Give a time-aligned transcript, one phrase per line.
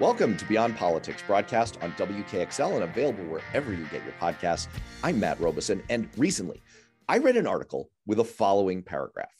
[0.00, 4.66] Welcome to Beyond Politics, broadcast on WKXL and available wherever you get your podcasts.
[5.04, 6.60] I'm Matt Robison, and recently
[7.08, 9.30] I read an article with the following paragraph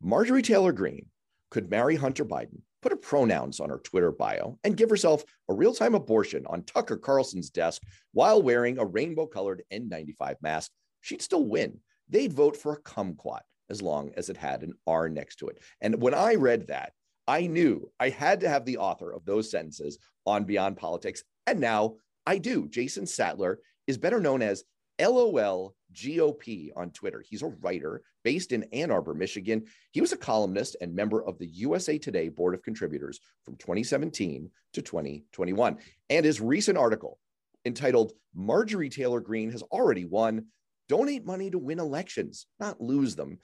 [0.00, 1.10] Marjorie Taylor Greene
[1.50, 5.54] could marry Hunter Biden, put her pronouns on her Twitter bio, and give herself a
[5.54, 7.82] real time abortion on Tucker Carlson's desk
[8.12, 10.70] while wearing a rainbow colored N95 mask.
[11.02, 11.78] She'd still win.
[12.08, 15.58] They'd vote for a kumquat as long as it had an R next to it.
[15.82, 16.94] And when I read that,
[17.26, 21.22] I knew I had to have the author of those sentences on Beyond Politics.
[21.46, 22.68] And now I do.
[22.68, 24.64] Jason Sattler is better known as
[25.00, 27.24] LOL GOP on Twitter.
[27.26, 29.64] He's a writer based in Ann Arbor, Michigan.
[29.92, 34.50] He was a columnist and member of the USA Today Board of Contributors from 2017
[34.74, 35.78] to 2021.
[36.10, 37.18] And his recent article
[37.64, 40.46] entitled Marjorie Taylor Greene has already won.
[40.88, 43.38] Donate money to win elections, not lose them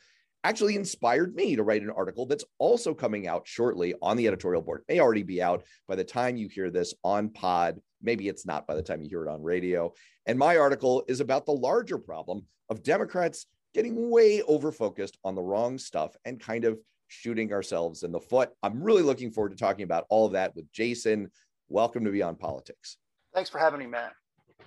[0.48, 4.62] actually inspired me to write an article that's also coming out shortly on the editorial
[4.62, 4.80] board.
[4.88, 7.78] It may already be out by the time you hear this on pod.
[8.00, 9.92] Maybe it's not by the time you hear it on radio.
[10.24, 15.34] And my article is about the larger problem of Democrats getting way over focused on
[15.34, 18.48] the wrong stuff and kind of shooting ourselves in the foot.
[18.62, 21.30] I'm really looking forward to talking about all of that with Jason.
[21.68, 22.96] Welcome to Beyond Politics.
[23.34, 24.14] Thanks for having me, Matt.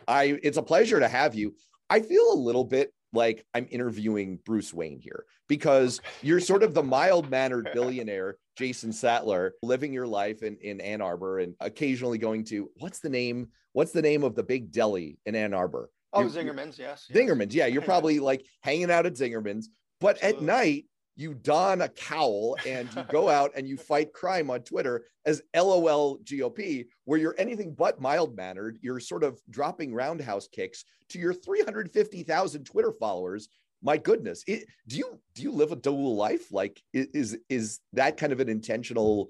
[0.08, 1.56] I it's a pleasure to have you.
[1.90, 6.73] I feel a little bit like I'm interviewing Bruce Wayne here because you're sort of
[6.73, 12.18] the mild mannered billionaire, Jason Sattler, living your life in, in Ann Arbor and occasionally
[12.18, 13.50] going to what's the name?
[13.73, 15.90] What's the name of the big deli in Ann Arbor?
[16.14, 17.08] Oh, you're, Zingerman's, yes.
[17.12, 17.68] Zingerman's, yeah.
[17.68, 19.69] You're probably like hanging out at Zingerman's,
[20.00, 20.38] but Absolutely.
[20.38, 20.86] at night
[21.22, 25.42] you don a cowl and you go out and you fight crime on Twitter as
[25.56, 28.80] LOL GOP, where you're anything but mild mannered.
[28.82, 33.50] You're sort of dropping roundhouse kicks to your 350,000 Twitter followers.
[33.84, 36.52] My goodness, it, do you do you live a dual life?
[36.52, 39.30] Like, is is that kind of an intentional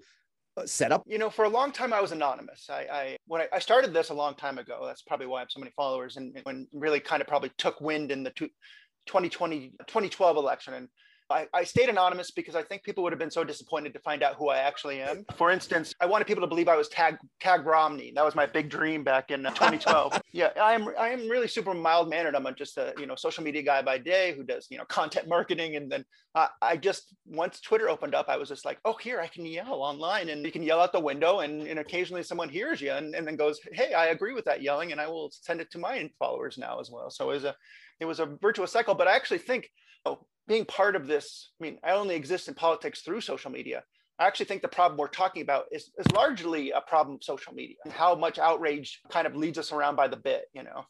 [0.57, 1.03] uh, setup?
[1.05, 2.69] You know, for a long time I was anonymous.
[2.69, 4.83] I, I when I, I, started this a long time ago.
[4.85, 6.17] That's probably why I have so many followers.
[6.17, 8.49] And when really kind of probably took wind in the two,
[9.05, 10.89] 2020 2012 election and
[11.31, 14.23] I, I, stayed anonymous because I think people would have been so disappointed to find
[14.23, 15.25] out who I actually am.
[15.35, 18.11] For instance, I wanted people to believe I was Tagg Tagg Romney.
[18.15, 20.21] That was my big dream back in 2012.
[20.33, 22.35] yeah, I am I am really super mild mannered.
[22.35, 25.27] I'm just a you know social media guy by day who does you know content
[25.27, 26.05] marketing, and then
[26.35, 29.45] uh, I just once Twitter opened up, I was just like, oh here I can
[29.45, 32.91] yell online, and you can yell out the window, and, and occasionally someone hears you
[32.91, 35.71] and, and then goes, hey, I agree with that yelling, and I will send it
[35.71, 37.09] to my followers now as well.
[37.09, 37.55] So it was a
[37.99, 39.69] it was a virtuous cycle, but I actually think.
[40.03, 43.83] Oh, being part of this, I mean, I only exist in politics through social media.
[44.19, 47.53] I actually think the problem we're talking about is, is largely a problem of social
[47.53, 50.85] media and how much outrage kind of leads us around by the bit, you know?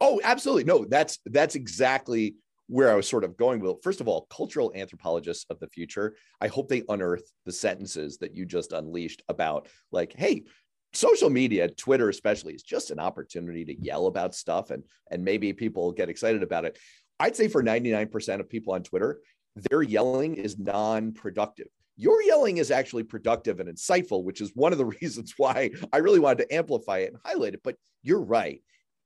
[0.00, 0.64] Oh, absolutely.
[0.64, 2.36] No, that's that's exactly
[2.66, 3.60] where I was sort of going.
[3.60, 8.18] Well, first of all, cultural anthropologists of the future, I hope they unearth the sentences
[8.18, 10.44] that you just unleashed about like, hey,
[10.92, 15.52] social media, Twitter especially, is just an opportunity to yell about stuff and and maybe
[15.52, 16.78] people get excited about it.
[17.22, 19.20] I'd say for 99% of people on Twitter,
[19.54, 21.68] their yelling is non productive.
[21.96, 25.98] Your yelling is actually productive and insightful, which is one of the reasons why I
[25.98, 27.62] really wanted to amplify it and highlight it.
[27.62, 28.60] But you're right.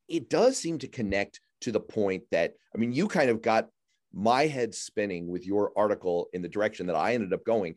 [0.08, 3.68] It does seem to connect to the point that, I mean, you kind of got
[4.14, 7.74] my head spinning with your article in the direction that I ended up going.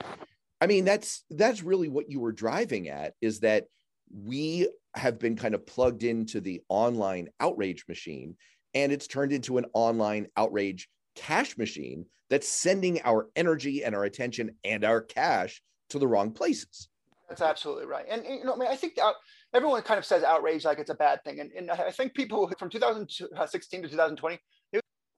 [0.61, 3.65] I mean, that's that's really what you were driving at is that
[4.09, 8.37] we have been kind of plugged into the online outrage machine
[8.73, 14.03] and it's turned into an online outrage cash machine that's sending our energy and our
[14.03, 16.89] attention and our cash to the wrong places.
[17.27, 18.05] That's absolutely right.
[18.09, 19.15] And, you know, I mean, I think out,
[19.53, 21.39] everyone kind of says outrage like it's a bad thing.
[21.39, 24.39] And, and I think people from 2016 to 2020,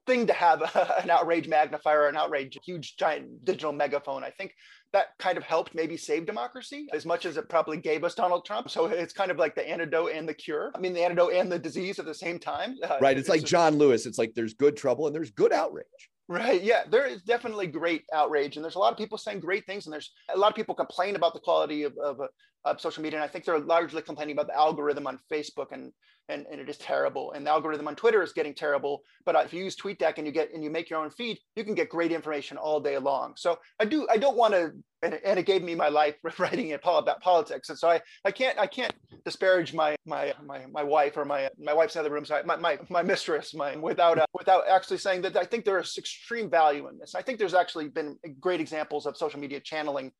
[0.06, 0.62] thing to have
[1.02, 4.24] an outrage magnifier, an outrage, huge giant digital megaphone.
[4.24, 4.52] I think
[4.92, 8.44] that kind of helped maybe save democracy as much as it probably gave us Donald
[8.44, 8.70] Trump.
[8.70, 10.70] So it's kind of like the antidote and the cure.
[10.74, 12.76] I mean, the antidote and the disease at the same time.
[12.82, 13.16] Uh, right.
[13.16, 14.06] It's, it's like just, John Lewis.
[14.06, 15.86] It's like there's good trouble and there's good outrage.
[16.28, 16.62] Right.
[16.62, 16.82] Yeah.
[16.88, 19.92] There is definitely great outrage, and there's a lot of people saying great things, and
[19.92, 22.20] there's a lot of people complain about the quality of, of,
[22.64, 23.18] of social media.
[23.18, 25.92] And I think they're largely complaining about the algorithm on Facebook and
[26.28, 27.32] and, and it is terrible.
[27.32, 29.02] And the algorithm on Twitter is getting terrible.
[29.24, 31.64] But if you use TweetDeck and you get and you make your own feed, you
[31.64, 33.34] can get great information all day long.
[33.36, 34.72] So I do I don't want to
[35.02, 37.68] and, and it gave me my life writing it about politics.
[37.68, 38.92] And so I I can't I can't
[39.24, 42.24] disparage my my my my wife or my my wife's in the other room.
[42.46, 45.96] My, my my mistress my without uh, without actually saying that I think there is
[45.98, 47.14] extreme value in this.
[47.14, 50.12] I think there's actually been great examples of social media channeling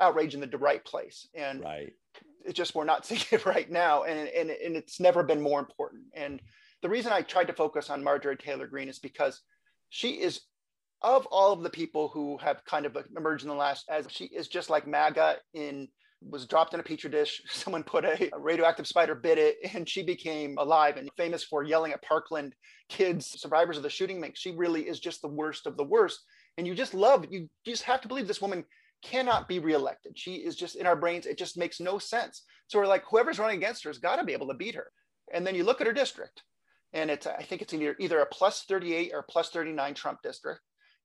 [0.00, 1.28] outrage in the right place.
[1.34, 1.92] And right.
[2.44, 4.04] it's just we're not seeing it right now.
[4.04, 6.04] And, and, and it's never been more important.
[6.14, 6.40] And
[6.82, 9.40] the reason i tried to focus on marjorie taylor greene is because
[9.88, 10.40] she is
[11.00, 14.24] of all of the people who have kind of emerged in the last as she
[14.24, 15.88] is just like maga in
[16.28, 19.88] was dropped in a petri dish someone put a, a radioactive spider bit it and
[19.88, 22.52] she became alive and famous for yelling at parkland
[22.92, 26.20] kids survivors of the shooting she really is just the worst of the worst.
[26.58, 28.64] And you just love you just have to believe this woman
[29.02, 30.18] cannot be reelected.
[30.18, 31.26] She is just in our brains.
[31.26, 32.42] It just makes no sense.
[32.68, 34.90] So we're like, whoever's running against her has got to be able to beat her.
[35.32, 36.42] And then you look at her district,
[36.92, 40.60] and it's I think it's either either a plus 38 or plus 39 Trump district,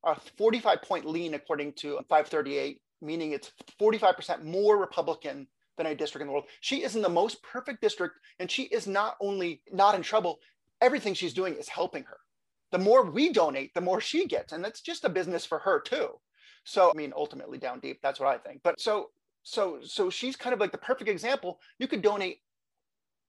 [0.06, 5.48] a 45 point lean according to 538, meaning it's 45% more Republican
[5.78, 6.48] than a district in the world.
[6.62, 10.40] She is in the most perfect district, and she is not only not in trouble,
[10.82, 12.18] everything she's doing is helping her.
[12.72, 15.80] The more we donate, the more she gets, and that's just a business for her
[15.80, 16.20] too.
[16.68, 18.60] So, I mean, ultimately down deep, that's what I think.
[18.62, 19.12] But so,
[19.44, 21.62] so, so she's kind of like the perfect example.
[21.80, 22.40] You could donate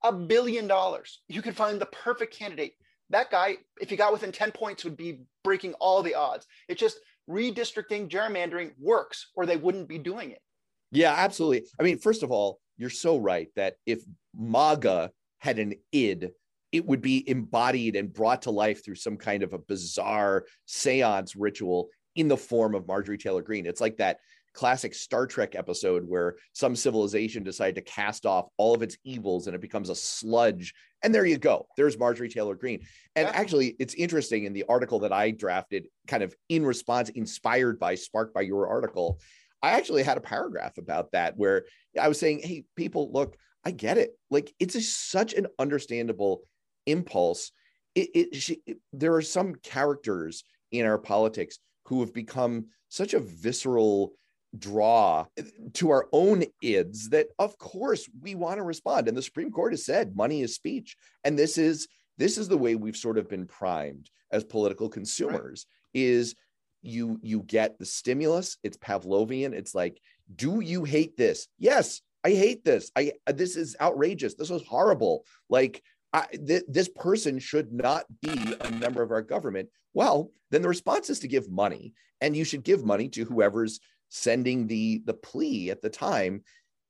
[0.02, 1.20] a billion dollars.
[1.28, 2.72] You could find the perfect candidate.
[3.10, 6.48] That guy, if he got within 10 points, would be breaking all the odds.
[6.66, 6.98] It's just
[7.30, 10.42] redistricting, gerrymandering works, or they wouldn't be doing it.
[10.90, 11.68] Yeah, absolutely.
[11.78, 14.02] I mean, first of all, you're so right that if
[14.36, 16.32] MAGA had an id,
[16.72, 21.36] it would be embodied and brought to life through some kind of a bizarre seance
[21.36, 21.88] ritual
[22.18, 23.64] in the form of Marjorie Taylor Greene.
[23.64, 24.18] It's like that
[24.52, 29.46] classic Star Trek episode where some civilization decided to cast off all of its evils
[29.46, 30.74] and it becomes a sludge.
[31.04, 31.68] And there you go.
[31.76, 32.80] There's Marjorie Taylor Greene.
[33.14, 33.32] And yeah.
[33.36, 37.94] actually, it's interesting in the article that I drafted, kind of in response, inspired by,
[37.94, 39.20] sparked by your article.
[39.62, 41.66] I actually had a paragraph about that where
[41.98, 44.10] I was saying, hey, people, look, I get it.
[44.28, 46.42] Like, it's a, such an understandable
[46.84, 47.52] impulse.
[47.94, 50.42] It, it, she, it, there are some characters
[50.72, 54.12] in our politics who have become such a visceral
[54.58, 55.26] draw
[55.74, 59.08] to our own ids that of course we want to respond.
[59.08, 60.96] And the supreme court has said money is speech.
[61.24, 65.66] And this is this is the way we've sort of been primed as political consumers
[65.94, 66.02] right.
[66.02, 66.34] is
[66.82, 68.56] you you get the stimulus.
[68.62, 69.52] It's pavlovian.
[69.52, 70.00] It's like
[70.34, 71.48] do you hate this?
[71.58, 72.90] Yes i hate this.
[72.96, 74.34] I this is outrageous.
[74.34, 75.24] This was horrible.
[75.48, 75.82] Like
[76.12, 79.68] I, th- this person should not be a member of our government.
[79.94, 83.80] Well, then the response is to give money, and you should give money to whoever's
[84.08, 86.42] sending the the plea at the time.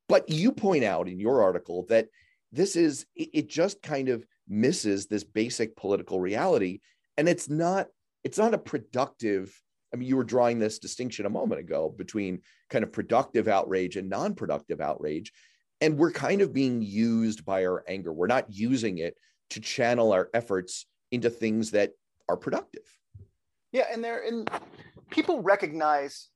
[0.08, 2.08] But you point out in your article that
[2.52, 6.80] this is it, it just kind of misses this basic political reality,
[7.16, 7.88] and it's not
[8.24, 9.52] it's not a productive.
[9.92, 13.96] I mean, you were drawing this distinction a moment ago between kind of productive outrage
[13.96, 15.32] and non-productive outrage
[15.80, 18.12] and we're kind of being used by our anger.
[18.12, 19.16] We're not using it
[19.50, 21.92] to channel our efforts into things that
[22.28, 22.82] are productive.
[23.72, 24.50] Yeah and there and
[25.10, 26.28] people recognize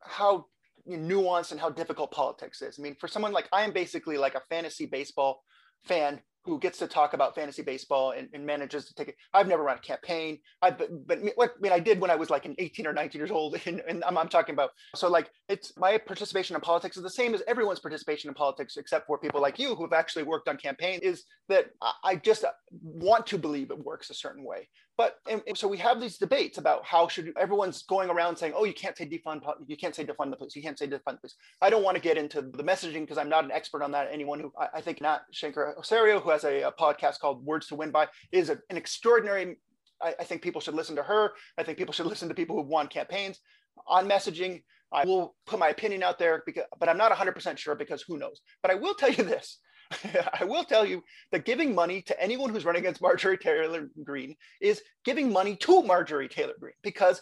[0.00, 0.46] how
[0.88, 2.78] nuanced and how difficult politics is.
[2.78, 5.42] I mean for someone like i am basically like a fantasy baseball
[5.84, 9.16] fan who gets to talk about fantasy baseball and, and, manages to take it.
[9.32, 10.38] I've never run a campaign.
[10.60, 10.90] I but,
[11.36, 13.58] what I mean I did when I was like an 18 or 19 years old,
[13.66, 17.10] and, and I'm, I'm, talking about so like it's my participation in politics is the
[17.10, 20.48] same as everyone's participation in politics, except for people like you who have actually worked
[20.48, 20.98] on campaign.
[21.02, 21.66] Is that
[22.02, 22.44] I just
[22.82, 24.68] want to believe it works a certain way.
[24.98, 28.52] But and, and so we have these debates about how should everyone's going around saying,
[28.54, 31.12] oh, you can't say defund, you can't say defund the police, you can't say defund
[31.12, 31.36] the police.
[31.62, 34.08] I don't want to get into the messaging because I'm not an expert on that.
[34.12, 37.74] Anyone who I, I think Nat Shenker-Osorio, who has a, a, podcast called Words to
[37.74, 39.56] Win By, is a, an extraordinary.
[40.02, 41.32] I, I think people should listen to her.
[41.56, 43.40] I think people should listen to people who've won campaigns
[43.86, 44.62] on messaging.
[44.92, 48.18] I will put my opinion out there, because, but I'm not 100% sure because who
[48.18, 48.42] knows.
[48.60, 49.58] But I will tell you this
[50.40, 54.36] I will tell you that giving money to anyone who's running against Marjorie Taylor Greene
[54.60, 57.20] is giving money to Marjorie Taylor Greene because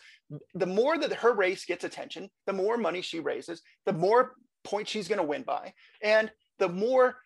[0.55, 4.35] the more that her race gets attention, the more money she raises, the more
[4.65, 5.73] points she's going to win by,
[6.03, 7.17] and the more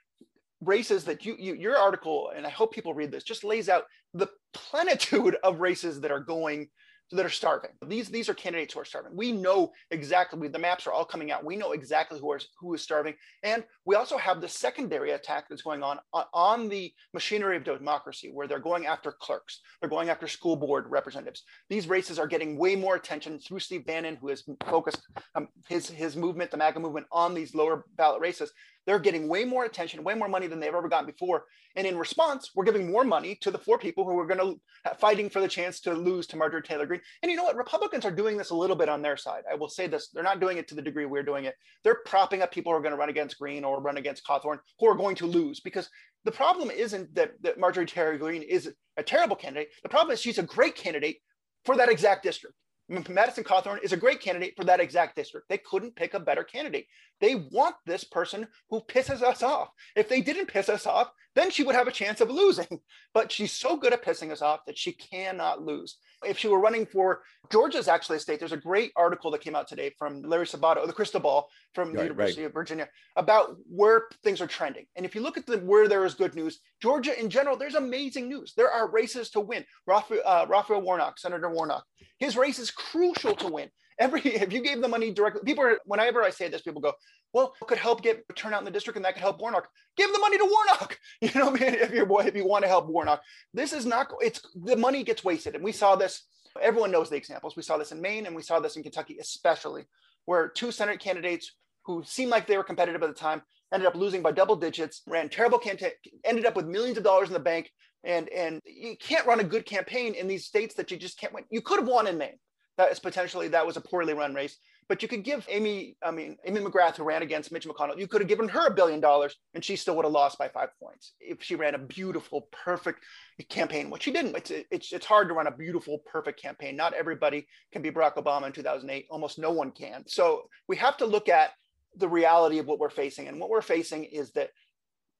[0.60, 3.84] races that you, you your article and I hope people read this just lays out
[4.14, 6.68] the plenitude of races that are going
[7.12, 7.70] that are starving.
[7.86, 9.16] These these are candidates who are starving.
[9.16, 11.44] We know exactly the maps are all coming out.
[11.44, 15.44] We know exactly who is who is starving, and we also have the secondary attack
[15.48, 20.08] that's going on on the machinery of democracy, where they're going after clerks, they're going
[20.08, 21.42] after school board representatives.
[21.68, 25.02] These races are getting way more attention through Steve Bannon, who has focused
[25.34, 28.52] um, his his movement, the MAGA movement, on these lower ballot races.
[28.86, 31.44] They're getting way more attention, way more money than they've ever gotten before.
[31.76, 34.94] And in response, we're giving more money to the four people who are going to
[34.96, 37.00] fighting for the chance to lose to Marjorie Taylor Greene.
[37.22, 37.56] And you know what?
[37.56, 39.42] Republicans are doing this a little bit on their side.
[39.50, 41.54] I will say this: they're not doing it to the degree we're doing it.
[41.82, 44.58] They're propping up people who are going to run against Greene or run against Cawthorn
[44.78, 45.88] who are going to lose because
[46.24, 49.68] the problem isn't that, that Marjorie Taylor Greene is a terrible candidate.
[49.82, 51.18] The problem is she's a great candidate
[51.64, 52.56] for that exact district.
[52.88, 55.48] Madison Cawthorn is a great candidate for that exact district.
[55.48, 56.86] They couldn't pick a better candidate.
[57.20, 59.68] They want this person who pisses us off.
[59.96, 62.80] If they didn't piss us off, then she would have a chance of losing.
[63.12, 65.98] But she's so good at pissing us off that she cannot lose.
[66.26, 67.22] If she were running for
[67.52, 70.84] Georgia's actually a state, there's a great article that came out today from Larry Sabato,
[70.84, 72.48] the crystal ball from right, the University right.
[72.48, 74.86] of Virginia, about where things are trending.
[74.96, 77.76] And if you look at the where there is good news, Georgia in general, there's
[77.76, 78.52] amazing news.
[78.56, 79.64] There are races to win.
[79.86, 81.84] Raphael, uh, Raphael Warnock, Senator Warnock,
[82.18, 83.70] his race is crucial to win.
[83.98, 86.92] Every if you gave the money directly, people are whenever I say this, people go,
[87.32, 90.12] "Well, it could help get turnout in the district, and that could help Warnock." Give
[90.12, 90.98] the money to Warnock.
[91.20, 93.22] You know, I mean, if you're if you want to help Warnock,
[93.52, 94.12] this is not.
[94.20, 96.26] It's the money gets wasted, and we saw this.
[96.60, 97.56] Everyone knows the examples.
[97.56, 99.84] We saw this in Maine, and we saw this in Kentucky, especially,
[100.24, 101.52] where two Senate candidates
[101.84, 105.02] who seemed like they were competitive at the time ended up losing by double digits,
[105.06, 105.90] ran terrible campaign,
[106.24, 107.70] ended up with millions of dollars in the bank,
[108.04, 111.32] and and you can't run a good campaign in these states that you just can't
[111.32, 111.44] win.
[111.50, 112.38] You could have won in Maine.
[112.76, 114.56] That is potentially that was a poorly run race.
[114.88, 118.06] But you could give Amy, I mean, Amy McGrath, who ran against Mitch McConnell, you
[118.06, 120.68] could have given her a billion dollars and she still would have lost by five
[120.78, 123.02] points if she ran a beautiful, perfect
[123.48, 124.36] campaign, which she didn't.
[124.36, 126.76] It's, it's, it's hard to run a beautiful, perfect campaign.
[126.76, 129.06] Not everybody can be Barack Obama in 2008.
[129.10, 130.04] Almost no one can.
[130.06, 131.52] So we have to look at
[131.96, 133.28] the reality of what we're facing.
[133.28, 134.50] And what we're facing is that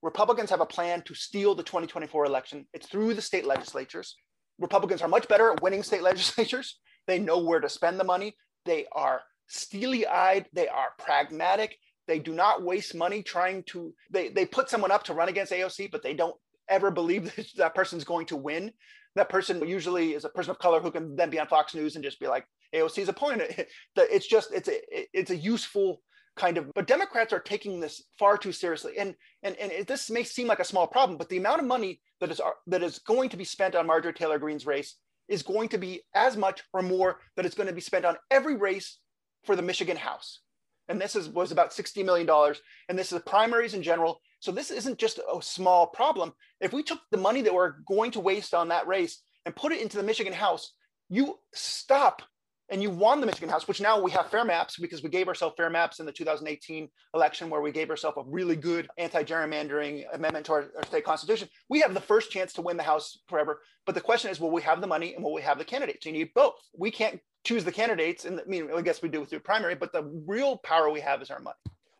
[0.03, 2.67] Republicans have a plan to steal the 2024 election.
[2.75, 4.17] It's through the state legislatures.
[4.59, 6.79] Republicans are much better at winning state legislatures.
[7.07, 8.37] They know where to spend the money.
[8.65, 10.47] They are steely eyed.
[10.53, 11.77] They are pragmatic.
[12.07, 15.53] They do not waste money trying to, they, they put someone up to run against
[15.53, 16.37] AOC, but they don't
[16.69, 18.73] ever believe that that person's going to win.
[19.17, 21.95] That person usually is a person of color who can then be on Fox News
[21.95, 23.67] and just be like, AOC's appointed.
[23.97, 24.81] It's just, it's a,
[25.13, 26.01] it's a useful
[26.37, 30.11] kind of but democrats are taking this far too seriously and and and it, this
[30.11, 32.99] may seem like a small problem but the amount of money that is that is
[33.01, 34.97] going to be spent on marjorie taylor greene's race
[35.29, 38.17] is going to be as much or more that it's going to be spent on
[38.31, 38.99] every race
[39.45, 40.41] for the michigan house.
[40.89, 44.21] And this is was about 60 million dollars and this is primaries in general.
[44.41, 46.35] So this isn't just a small problem.
[46.61, 49.73] If we took the money that we're going to waste on that race and put
[49.73, 50.73] it into the michigan house
[51.09, 52.23] you stop
[52.71, 55.29] and you won the Michigan House, which now we have fair maps because we gave
[55.29, 60.05] ourselves fair maps in the 2018 election, where we gave ourselves a really good anti-gerrymandering
[60.15, 61.49] amendment to our, our, state constitution.
[61.69, 63.61] We have the first chance to win the House forever.
[63.85, 66.07] But the question is, will we have the money and will we have the candidates?
[66.07, 66.55] You need both.
[66.77, 69.93] We can't choose the candidates, and I mean, I guess we do through primary, but
[69.93, 71.57] the real power we have is our money.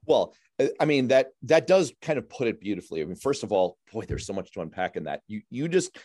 [0.07, 3.03] Well, uh, I mean that that does kind of put it beautifully.
[3.03, 5.21] I mean, first of all, boy, there's so much to unpack in that.
[5.27, 5.97] You you just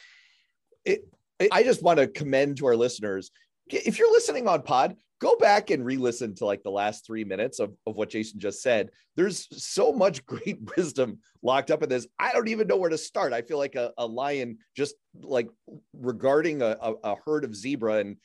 [0.86, 1.06] it,
[1.51, 3.32] I just want to commend to our listeners
[3.74, 7.60] if you're listening on pod, go back and re-listen to like the last three minutes
[7.60, 8.90] of, of what Jason just said.
[9.16, 12.08] There's so much great wisdom locked up in this.
[12.18, 13.34] I don't even know where to start.
[13.34, 15.50] I feel like a, a lion just like
[15.94, 18.18] regarding a, a, a, herd of zebra and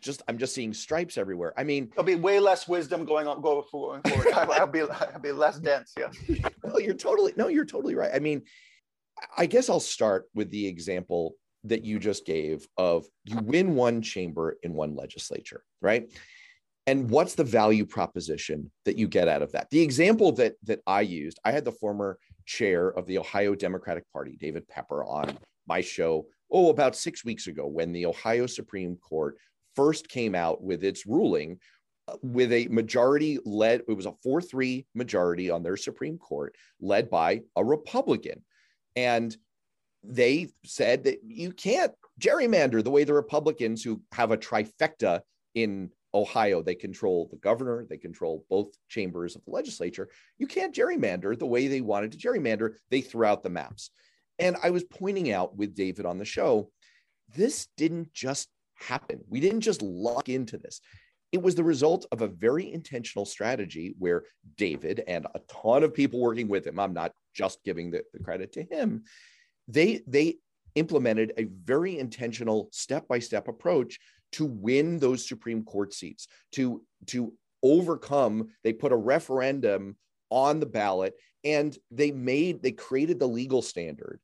[0.00, 1.52] just I'm just seeing stripes everywhere.
[1.56, 4.00] I mean, there'll be way less wisdom going on going forward.
[4.34, 5.92] I'll be I'll be less dense.
[5.98, 6.10] Yeah.
[6.64, 8.10] no, you're totally no, you're totally right.
[8.12, 8.42] I mean,
[9.36, 14.02] I guess I'll start with the example that you just gave of you win one
[14.02, 16.10] chamber in one legislature, right?
[16.86, 19.68] And what's the value proposition that you get out of that?
[19.70, 24.10] The example that that I used, I had the former chair of the Ohio Democratic
[24.12, 28.96] Party, David Pepper, on my show, oh, about six weeks ago when the Ohio Supreme
[28.96, 29.36] Court
[29.76, 31.58] first came out with its ruling
[32.08, 36.54] uh, with a majority led, it was a 4 3 majority on their Supreme Court,
[36.80, 38.42] led by a Republican.
[38.96, 39.36] And
[40.02, 45.20] they said that you can't gerrymander the way the Republicans who have a trifecta
[45.54, 50.08] in Ohio, they control the governor, they control both chambers of the legislature.
[50.38, 52.74] You can't gerrymander the way they wanted to gerrymander.
[52.90, 53.90] They threw out the maps.
[54.38, 56.70] And I was pointing out with David on the show,
[57.36, 59.20] this didn't just happen.
[59.28, 60.80] We didn't just luck into this.
[61.30, 64.24] It was the result of a very intentional strategy where
[64.56, 68.18] David and a ton of people working with him, I'm not just giving the, the
[68.18, 69.04] credit to him,
[69.70, 70.36] they they
[70.74, 73.98] implemented a very intentional step-by-step approach
[74.32, 79.96] to win those Supreme Court seats, to, to overcome, they put a referendum
[80.30, 84.20] on the ballot and they made, they created the legal standard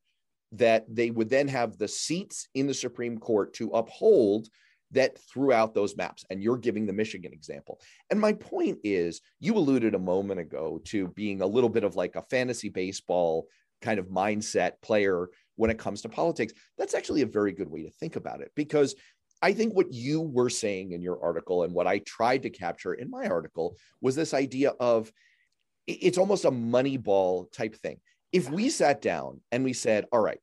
[0.52, 4.48] that they would then have the seats in the Supreme Court to uphold
[4.92, 6.24] that throughout those maps.
[6.30, 7.80] And you're giving the Michigan example.
[8.10, 11.96] And my point is, you alluded a moment ago to being a little bit of
[11.96, 13.48] like a fantasy baseball
[13.82, 16.52] kind of mindset player when it comes to politics.
[16.78, 18.94] That's actually a very good way to think about it because
[19.42, 22.94] I think what you were saying in your article and what I tried to capture
[22.94, 25.12] in my article was this idea of
[25.86, 27.98] it's almost a money ball type thing.
[28.32, 30.40] If we sat down and we said, all right,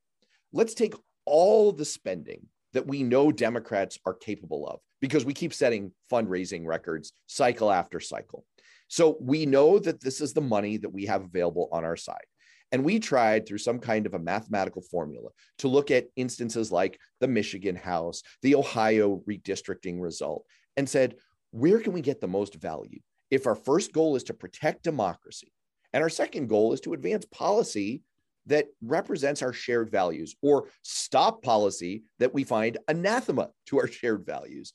[0.52, 0.94] let's take
[1.26, 6.64] all the spending that we know Democrats are capable of because we keep setting fundraising
[6.64, 8.44] records cycle after cycle.
[8.88, 12.24] So we know that this is the money that we have available on our side.
[12.72, 16.98] And we tried through some kind of a mathematical formula to look at instances like
[17.20, 20.44] the Michigan House, the Ohio redistricting result,
[20.76, 21.14] and said,
[21.52, 22.98] where can we get the most value?
[23.30, 25.52] If our first goal is to protect democracy,
[25.92, 28.02] and our second goal is to advance policy
[28.46, 34.26] that represents our shared values or stop policy that we find anathema to our shared
[34.26, 34.72] values,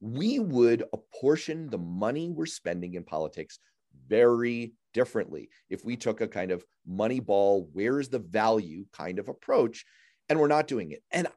[0.00, 3.58] we would apportion the money we're spending in politics
[4.08, 9.28] very differently if we took a kind of money ball, where's the value kind of
[9.28, 9.84] approach,
[10.28, 11.02] and we're not doing it.
[11.12, 11.28] And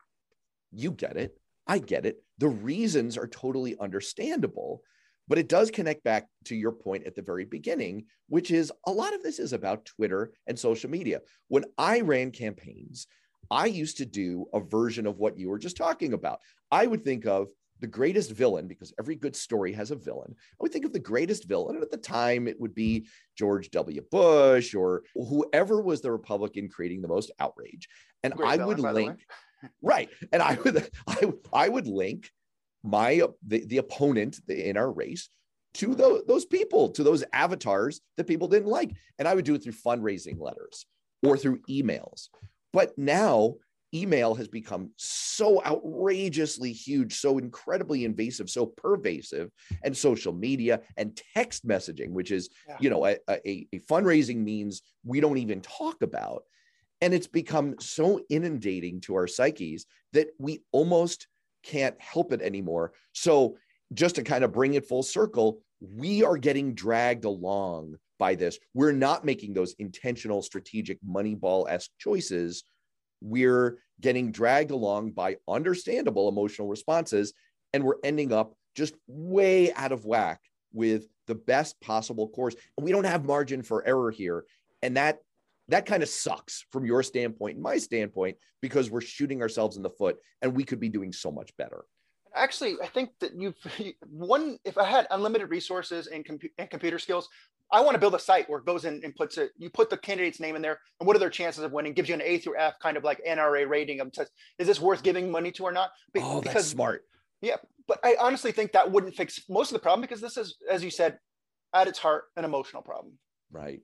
[0.72, 1.38] you get it.
[1.68, 2.18] I get it.
[2.40, 4.82] The reasons are totally understandable.
[5.28, 8.92] But it does connect back to your point at the very beginning, which is a
[8.92, 11.22] lot of this is about Twitter and social media.
[11.48, 13.08] When I ran campaigns,
[13.50, 16.40] I used to do a version of what you were just talking about.
[16.72, 17.48] I would think of
[17.84, 20.34] the greatest villain, because every good story has a villain.
[20.38, 21.76] I would think of the greatest villain.
[21.76, 24.02] And at the time, it would be George W.
[24.10, 27.90] Bush or whoever was the Republican creating the most outrage.
[28.24, 29.26] And Great I villain, would link,
[29.82, 30.08] right.
[30.32, 32.32] And I would, I, I would link
[32.84, 35.28] my the, the opponent in our race
[35.74, 38.96] to those, those people, to those avatars that people didn't like.
[39.20, 40.86] And I would do it through fundraising letters
[41.22, 42.30] or through emails.
[42.72, 43.56] But now
[43.94, 49.50] email has become so outrageously huge, so incredibly invasive, so pervasive,
[49.84, 52.78] and social media and text messaging, which is, yeah.
[52.80, 56.44] you know, a, a, a fundraising means we don't even talk about.
[57.02, 61.28] And it's become so inundating to our psyches that we almost
[61.64, 62.94] can't help it anymore.
[63.14, 63.58] So,
[63.94, 68.58] just to kind of bring it full circle, we are getting dragged along by this.
[68.74, 72.64] We're not making those intentional, strategic, moneyball esque choices.
[73.24, 77.34] We're getting dragged along by understandable emotional responses,
[77.74, 80.42] and we're ending up just way out of whack
[80.74, 82.56] with the best possible course.
[82.78, 84.46] And we don't have margin for error here.
[84.82, 85.20] And that
[85.70, 89.84] that kind of sucks from your standpoint and my standpoint because we're shooting ourselves in
[89.84, 91.86] the foot and we could be doing so much better
[92.36, 93.56] actually i think that you've
[94.10, 97.30] one if i had unlimited resources and, compu- and computer skills
[97.74, 99.90] i want to build a site where it goes in and puts it you put
[99.90, 101.94] the candidate's name in there and what are their chances of winning?
[101.94, 104.12] Gives you an a through f kind of like nra rating of
[104.58, 105.90] is this worth giving money to or not?
[106.18, 107.04] Oh because, that's smart.
[107.42, 110.56] Yeah but i honestly think that wouldn't fix most of the problem because this is
[110.70, 111.18] as you said
[111.74, 113.18] at its heart an emotional problem.
[113.52, 113.82] Right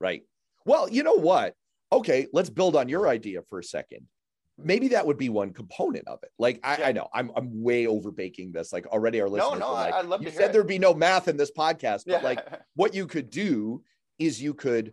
[0.00, 0.22] right.
[0.66, 1.54] Well, you know what?
[1.92, 4.06] Okay, let's build on your idea for a second.
[4.56, 6.30] Maybe that would be one component of it.
[6.38, 6.88] Like I, yeah.
[6.88, 8.72] I know I'm I'm way over baking this.
[8.72, 9.58] Like already our listeners.
[9.58, 12.22] No, no, like, I, love you said there'd be no math in this podcast, but
[12.22, 12.22] yeah.
[12.22, 13.82] like what you could do
[14.18, 14.92] is you could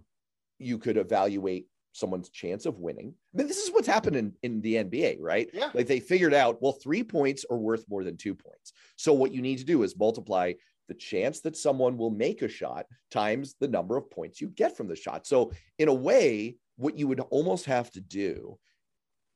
[0.58, 3.13] you could evaluate someone's chance of winning.
[3.34, 5.50] I mean, this is what's happened in, in the NBA, right?
[5.54, 5.71] Yeah.
[5.74, 8.74] Like they figured out, well, three points are worth more than two points.
[8.95, 10.54] So what you need to do is multiply
[10.88, 14.76] the chance that someone will make a shot times the number of points you get
[14.76, 15.28] from the shot.
[15.28, 18.58] So in a way, what you would almost have to do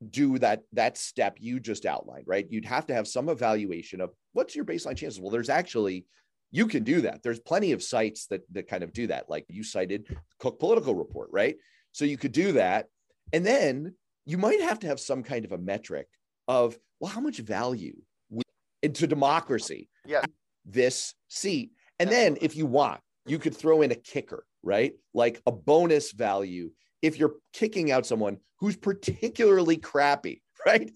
[0.09, 2.47] do that that step you just outlined, right?
[2.49, 5.19] You'd have to have some evaluation of what's your baseline chances.
[5.19, 6.05] Well, there's actually
[6.51, 7.23] you can do that.
[7.23, 9.29] There's plenty of sites that that kind of do that.
[9.29, 10.07] Like you cited
[10.39, 11.55] Cook Political Report, right?
[11.91, 12.87] So you could do that.
[13.33, 16.07] And then you might have to have some kind of a metric
[16.47, 17.95] of, well, how much value
[18.83, 20.21] into democracy yeah
[20.65, 21.71] this seat.
[21.99, 24.93] And then if you want, you could throw in a kicker, right?
[25.13, 26.71] Like a bonus value
[27.05, 30.91] if you're kicking out someone who's particularly crappy, right?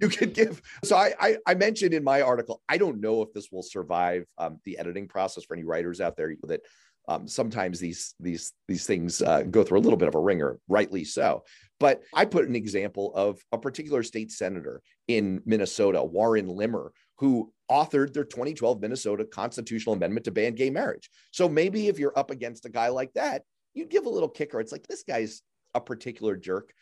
[0.00, 0.62] you could give.
[0.82, 4.24] So I, I, I mentioned in my article, I don't know if this will survive
[4.38, 6.62] um, the editing process for any writers out there that
[7.08, 10.58] um, sometimes these these these things uh, go through a little bit of a ringer,
[10.68, 11.44] rightly so.
[11.78, 17.52] But I put an example of a particular state senator in Minnesota, Warren Limmer, who
[17.70, 21.10] authored their 2012 Minnesota constitutional amendment to ban gay marriage.
[21.32, 23.42] So maybe if you're up against a guy like that,
[23.76, 24.58] you'd give a little kicker.
[24.60, 25.42] It's like this guy's
[25.74, 26.72] a particular jerk.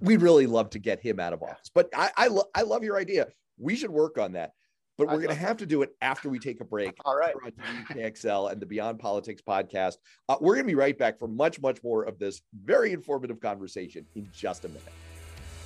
[0.00, 1.70] We'd really love to get him out of office.
[1.74, 3.28] But I I, lo- I love your idea.
[3.58, 4.52] We should work on that.
[4.98, 6.92] but we're going to have to do it after we take a break.
[7.04, 7.34] All right.
[7.44, 7.50] On
[7.90, 9.94] WKXL and the Beyond Politics podcast.
[10.28, 13.40] Uh, we're going to be right back for much, much more of this very informative
[13.40, 14.82] conversation in just a minute.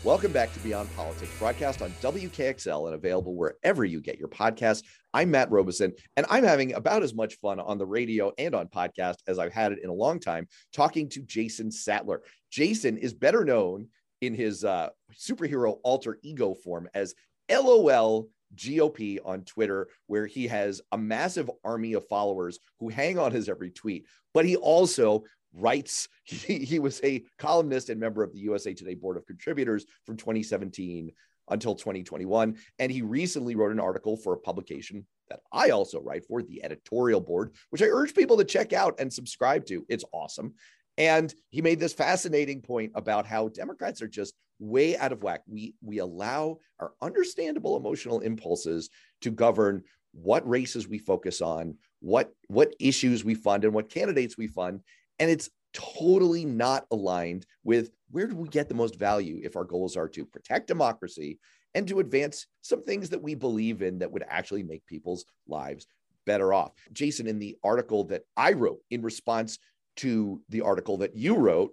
[0.04, 4.84] Welcome back to Beyond Politics, broadcast on WKXL and available wherever you get your podcasts.
[5.12, 8.68] I'm Matt Robison, and I'm having about as much fun on the radio and on
[8.68, 12.22] podcast as I've had it in a long time talking to Jason Sattler.
[12.48, 13.88] Jason is better known
[14.20, 17.16] in his uh, superhero alter ego form as
[17.50, 23.32] LOL GOP on Twitter, where he has a massive army of followers who hang on
[23.32, 24.06] his every tweet.
[24.32, 28.94] But he also writes, he, he was a columnist and member of the USA Today
[28.94, 31.12] Board of Contributors from 2017
[31.50, 32.56] until 2021.
[32.78, 36.62] And he recently wrote an article for a publication that I also write for, the
[36.64, 39.84] editorial board, which I urge people to check out and subscribe to.
[39.88, 40.54] It's awesome.
[40.96, 45.42] And he made this fascinating point about how Democrats are just way out of whack.
[45.46, 52.32] We we allow our understandable emotional impulses to govern what races we focus on, what
[52.48, 54.80] what issues we fund, and what candidates we fund,
[55.18, 59.64] and it's totally not aligned with where do we get the most value if our
[59.64, 61.38] goals are to protect democracy
[61.74, 65.86] and to advance some things that we believe in that would actually make people's lives
[66.24, 66.72] better off.
[66.92, 69.58] Jason, in the article that I wrote in response
[69.96, 71.72] to the article that you wrote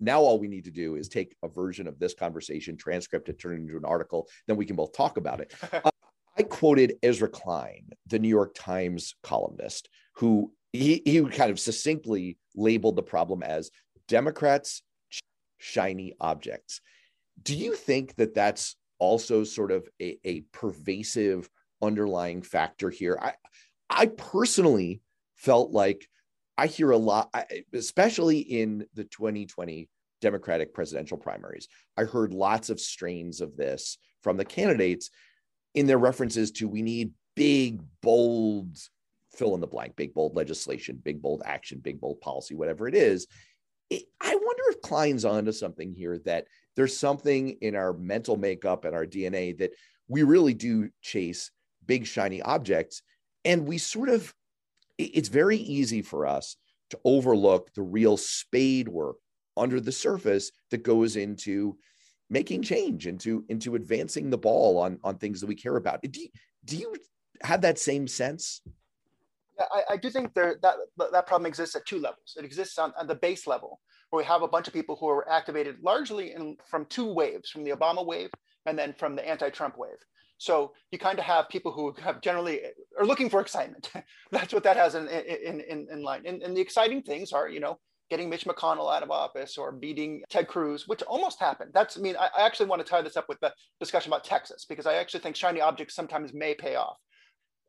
[0.00, 3.38] now all we need to do is take a version of this conversation, transcript it,
[3.38, 5.52] turn it into an article, then we can both talk about it.
[5.72, 5.90] uh,
[6.36, 12.36] I quoted Ezra Klein, the New York Times columnist, who he, he kind of succinctly
[12.56, 13.70] labeled the problem as
[14.08, 14.82] Democrats
[15.56, 16.80] shiny objects.
[17.40, 21.48] Do you think that that's also sort of a, a pervasive
[21.80, 23.16] underlying factor here?
[23.22, 23.34] I,
[23.88, 25.00] I personally
[25.36, 26.08] felt like
[26.58, 27.30] I hear a lot,
[27.72, 29.88] especially in the 2020
[30.20, 31.68] Democratic presidential primaries.
[31.96, 35.10] I heard lots of strains of this from the candidates
[35.74, 38.76] in their references to we need big, bold,
[39.34, 42.94] fill in the blank, big, bold legislation, big, bold action, big, bold policy, whatever it
[42.94, 43.26] is.
[43.90, 48.84] It, I wonder if Klein's onto something here that there's something in our mental makeup
[48.84, 49.72] and our DNA that
[50.08, 51.50] we really do chase
[51.86, 53.02] big, shiny objects.
[53.44, 54.34] And we sort of
[54.96, 56.56] it's very easy for us
[56.90, 59.16] to overlook the real spade work
[59.56, 61.76] under the surface that goes into
[62.30, 66.20] making change into into advancing the ball on on things that we care about do
[66.20, 66.28] you,
[66.64, 66.94] do you
[67.42, 68.62] have that same sense
[69.58, 70.76] yeah, I, I do think there that
[71.12, 72.36] that problem exists at two levels.
[72.36, 75.08] It exists on, on the base level, where we have a bunch of people who
[75.08, 78.30] are activated largely in, from two waves, from the Obama wave
[78.66, 79.98] and then from the anti-Trump wave.
[80.38, 82.60] So you kind of have people who have generally
[82.98, 83.90] are looking for excitement.
[84.30, 86.22] That's what that has in, in, in, in line.
[86.26, 87.78] And, and the exciting things are, you know,
[88.10, 91.70] getting Mitch McConnell out of office or beating Ted Cruz, which almost happened.
[91.72, 94.24] That's, I mean, I, I actually want to tie this up with the discussion about
[94.24, 96.98] Texas, because I actually think shiny objects sometimes may pay off.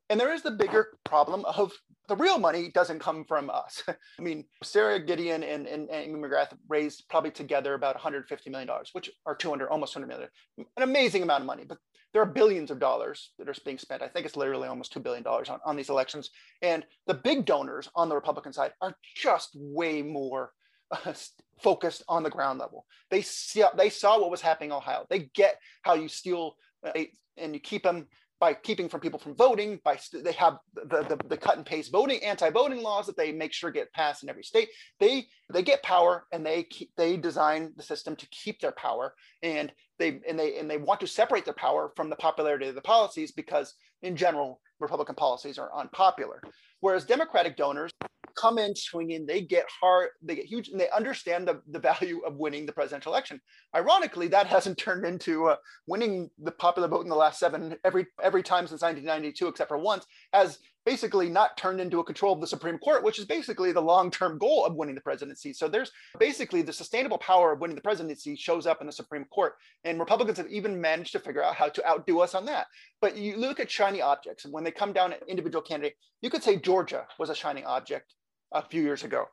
[0.10, 1.72] And there is the bigger problem of
[2.08, 3.82] the real money doesn't come from us.
[3.88, 8.70] I mean, Sara Gideon and, and, and Amy McGrath raised probably together about $150 million,
[8.94, 11.64] which are 200, almost 200 million, an amazing amount of money.
[11.68, 11.80] But
[12.14, 14.02] there are billions of dollars that are being spent.
[14.02, 16.30] I think it's literally almost $2 billion on, on these elections.
[16.62, 20.52] And the big donors on the Republican side are just way more
[20.92, 21.14] uh,
[21.62, 22.86] focused on the ground level.
[23.10, 25.06] They, see, they saw what was happening in Ohio.
[25.10, 26.92] They get how you steal uh,
[27.38, 28.08] and you keep them
[28.40, 31.66] by keeping from people from voting by st- they have the, the, the cut and
[31.66, 34.70] paste voting anti-voting laws that they make sure get passed in every state.
[35.00, 39.14] They they get power and they keep they design the system to keep their power.
[39.42, 42.76] And they and they and they want to separate their power from the popularity of
[42.76, 46.42] the policies because in general republican policies are unpopular.
[46.82, 47.92] Whereas democratic donors
[48.36, 49.26] come in swinging.
[49.26, 52.74] They get hard, they get huge, and they understand the, the value of winning the
[52.74, 53.42] presidential election.
[53.76, 55.56] Ironically, that hasn't turned into uh,
[55.88, 59.78] winning the popular vote in the last seven every every time since 1992, except for
[59.78, 63.72] once, has basically not turned into a control of the Supreme Court, which is basically
[63.72, 65.52] the long-term goal of winning the presidency.
[65.52, 69.26] So there's basically the sustainable power of winning the presidency shows up in the Supreme
[69.26, 69.54] Court.
[69.84, 72.68] And Republicans have even managed to figure out how to outdo us on that.
[73.02, 76.30] But you look at shiny objects, and when they come down at individual candidate, you
[76.30, 78.14] could say Georgia was a shining object
[78.52, 79.26] a few years ago.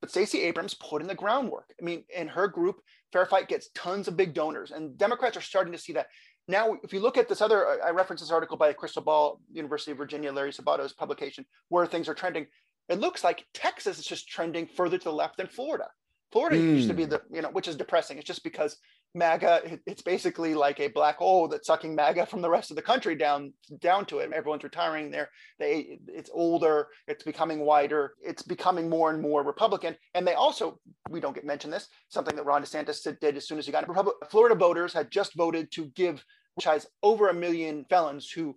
[0.00, 1.74] But Stacey Abrams put in the groundwork.
[1.80, 2.80] I mean, in her group,
[3.12, 6.06] Fair Fight gets tons of big donors, and Democrats are starting to see that.
[6.46, 9.92] Now, if you look at this other, I reference this article by Crystal Ball, University
[9.92, 12.46] of Virginia, Larry Sabato's publication, where things are trending.
[12.88, 15.88] It looks like Texas is just trending further to the left than Florida.
[16.32, 16.62] Florida mm.
[16.62, 17.10] used to be hmm.
[17.10, 18.18] the, you know, which is depressing.
[18.18, 18.76] It's just because
[19.14, 22.82] MAGA, it's basically like a black hole that's sucking MAGA from the rest of the
[22.82, 24.30] country down down to it.
[24.32, 25.30] Everyone's retiring there.
[25.58, 29.96] They it's older, it's becoming wider, it's becoming more and more Republican.
[30.14, 33.58] And they also, we don't get mentioned this, something that Ron DeSantis did as soon
[33.58, 33.94] as he got in.
[34.30, 36.22] Florida voters had just voted to give
[36.60, 38.56] franchise over a million felons who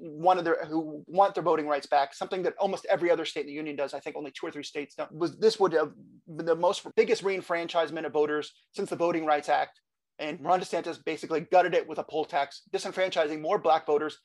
[0.00, 3.42] one of their who want their voting rights back, something that almost every other state
[3.42, 3.94] in the union does.
[3.94, 5.12] I think only two or three states don't.
[5.12, 5.92] Was this would have
[6.26, 9.80] been the most biggest reenfranchisement of voters since the Voting Rights Act.
[10.18, 14.18] And Ron DeSantis basically gutted it with a poll tax, disenfranchising more black voters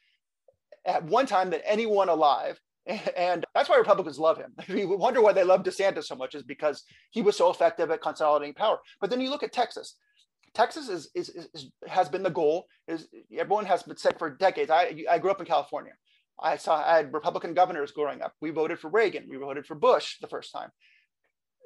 [0.86, 2.60] at one time than anyone alive.
[3.16, 4.54] And that's why Republicans love him.
[4.68, 8.02] We wonder why they love DeSantis so much is because he was so effective at
[8.02, 8.80] consolidating power.
[9.00, 9.96] But then you look at Texas.
[10.54, 12.66] Texas is, is, is, has been the goal.
[12.88, 14.70] Is everyone has been said for decades.
[14.70, 15.94] I I grew up in California.
[16.42, 18.34] I saw I had Republican governors growing up.
[18.42, 19.28] We voted for Reagan.
[19.30, 20.70] We voted for Bush the first time.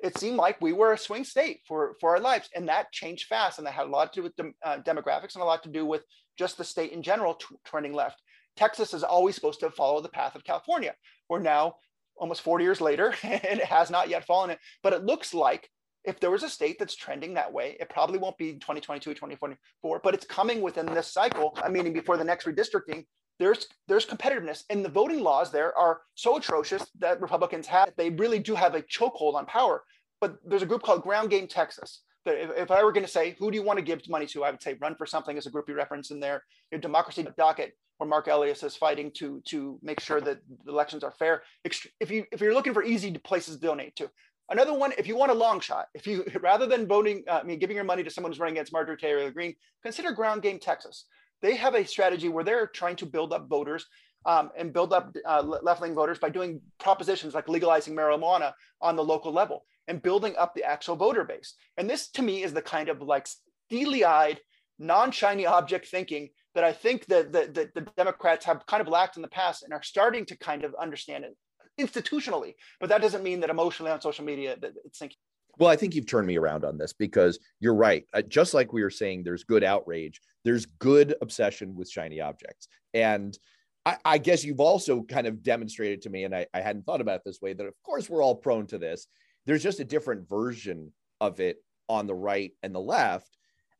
[0.03, 3.27] It seemed like we were a swing state for for our lives, and that changed
[3.27, 3.57] fast.
[3.57, 5.69] And that had a lot to do with the, uh, demographics and a lot to
[5.69, 6.03] do with
[6.37, 8.21] just the state in general t- trending left.
[8.55, 10.93] Texas is always supposed to follow the path of California.
[11.29, 11.75] We're now
[12.15, 14.55] almost 40 years later, and it has not yet fallen.
[14.83, 15.69] But it looks like
[16.07, 19.99] if there was a state that's trending that way, it probably won't be 2022, 2024,
[20.01, 21.55] but it's coming within this cycle.
[21.61, 23.05] I mean, before the next redistricting,
[23.39, 27.91] there's there's competitiveness, and the voting laws there are so atrocious that Republicans have.
[27.97, 29.83] They really do have a chokehold on power.
[30.19, 32.01] But there's a group called Ground Game Texas.
[32.25, 34.25] That if, if I were going to say who do you want to give money
[34.27, 36.43] to, I would say Run for Something as a group you reference in there.
[36.71, 41.03] Your Democracy Docket, where Marc Elias is fighting to to make sure that the elections
[41.03, 41.43] are fair.
[41.63, 44.09] If you if you're looking for easy places to donate to,
[44.49, 47.43] Another one, if you want a long shot, if you rather than voting, uh, I
[47.43, 50.59] mean, giving your money to someone who's running against Marjorie Taylor Greene, consider Ground Game
[50.59, 51.05] Texas.
[51.41, 53.85] They have a strategy where they're trying to build up voters
[54.25, 59.03] um, and build up uh, left-wing voters by doing propositions like legalizing marijuana on the
[59.03, 61.53] local level and building up the actual voter base.
[61.77, 63.27] And this, to me, is the kind of like
[63.67, 64.39] steely-eyed,
[64.79, 69.15] non-shiny object thinking that I think that the, the, the Democrats have kind of lacked
[69.15, 71.37] in the past and are starting to kind of understand it
[71.79, 75.17] institutionally, but that doesn't mean that emotionally on social media it's thinking.
[75.59, 78.05] Well, I think you've turned me around on this because you're right.
[78.27, 82.67] Just like we were saying, there's good outrage, there's good obsession with shiny objects.
[82.93, 83.37] And
[83.85, 87.01] I, I guess you've also kind of demonstrated to me, and I, I hadn't thought
[87.01, 89.07] about this way, that of course we're all prone to this.
[89.45, 93.37] There's just a different version of it on the right and the left.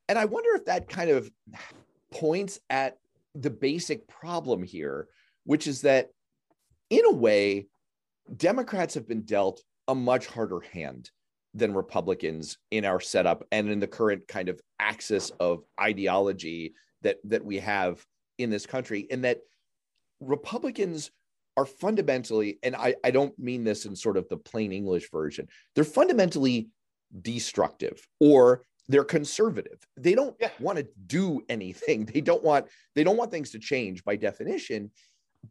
[0.09, 1.29] And I wonder if that kind of
[2.11, 2.97] points at
[3.35, 5.09] the basic problem here,
[5.43, 6.09] which is that
[6.89, 7.67] in a way,
[8.35, 11.09] Democrats have been dealt a much harder hand
[11.53, 17.17] than Republicans in our setup and in the current kind of axis of ideology that
[17.23, 18.05] that we have
[18.37, 19.07] in this country.
[19.09, 19.39] In that
[20.19, 21.11] Republicans
[21.55, 25.47] are fundamentally, and I, I don't mean this in sort of the plain English version,
[25.73, 26.69] they're fundamentally
[27.21, 29.79] destructive or they're conservative.
[29.97, 30.51] They don't yeah.
[30.59, 32.05] want to do anything.
[32.13, 34.91] They don't want they don't want things to change by definition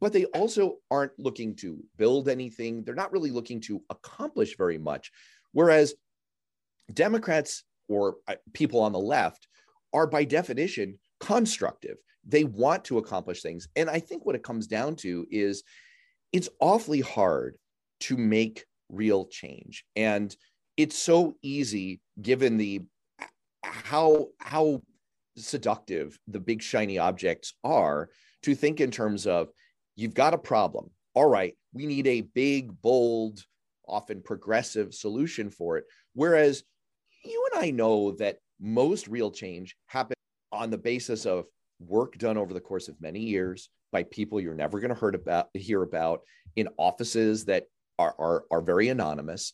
[0.00, 2.82] but they also aren't looking to build anything.
[2.82, 5.10] They're not really looking to accomplish very much.
[5.52, 5.94] Whereas
[6.92, 9.48] Democrats or uh, people on the left
[9.92, 11.96] are, by definition, constructive.
[12.26, 13.68] They want to accomplish things.
[13.76, 15.62] And I think what it comes down to is
[16.32, 17.56] it's awfully hard
[18.00, 19.84] to make real change.
[19.94, 20.34] And
[20.76, 22.82] it's so easy given the
[23.62, 24.82] how how
[25.36, 28.08] seductive the big shiny objects are
[28.42, 29.48] to think in terms of
[29.96, 30.90] you've got a problem.
[31.14, 33.42] All right, we need a big, bold,
[33.88, 35.84] often progressive solution for it.
[36.14, 36.62] Whereas
[37.24, 40.16] you and I know that most real change happens
[40.52, 41.46] on the basis of
[41.80, 45.08] work done over the course of many years by people you're never going to hear
[45.10, 46.20] about hear about
[46.56, 47.64] in offices that
[47.98, 49.52] are, are are very anonymous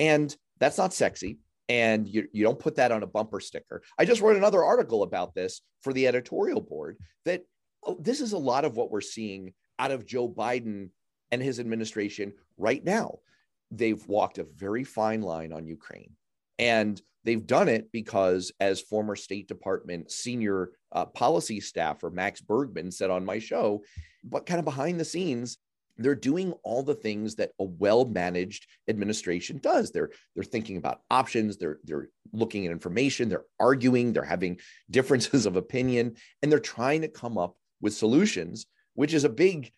[0.00, 4.04] and that's not sexy and you, you don't put that on a bumper sticker i
[4.04, 7.42] just wrote another article about this for the editorial board that
[7.86, 10.90] oh, this is a lot of what we're seeing out of Joe Biden
[11.32, 13.20] and his administration right now.
[13.70, 16.12] They've walked a very fine line on Ukraine.
[16.58, 22.90] And they've done it because, as former State Department senior uh, policy staffer Max Bergmann
[22.90, 23.82] said on my show,
[24.22, 25.56] but kind of behind the scenes,
[25.96, 29.90] they're doing all the things that a well-managed administration does.
[29.90, 31.56] They're they're thinking about options.
[31.56, 33.28] They're they're looking at information.
[33.28, 34.12] They're arguing.
[34.12, 34.58] They're having
[34.90, 39.72] differences of opinion, and they're trying to come up with solutions which is a big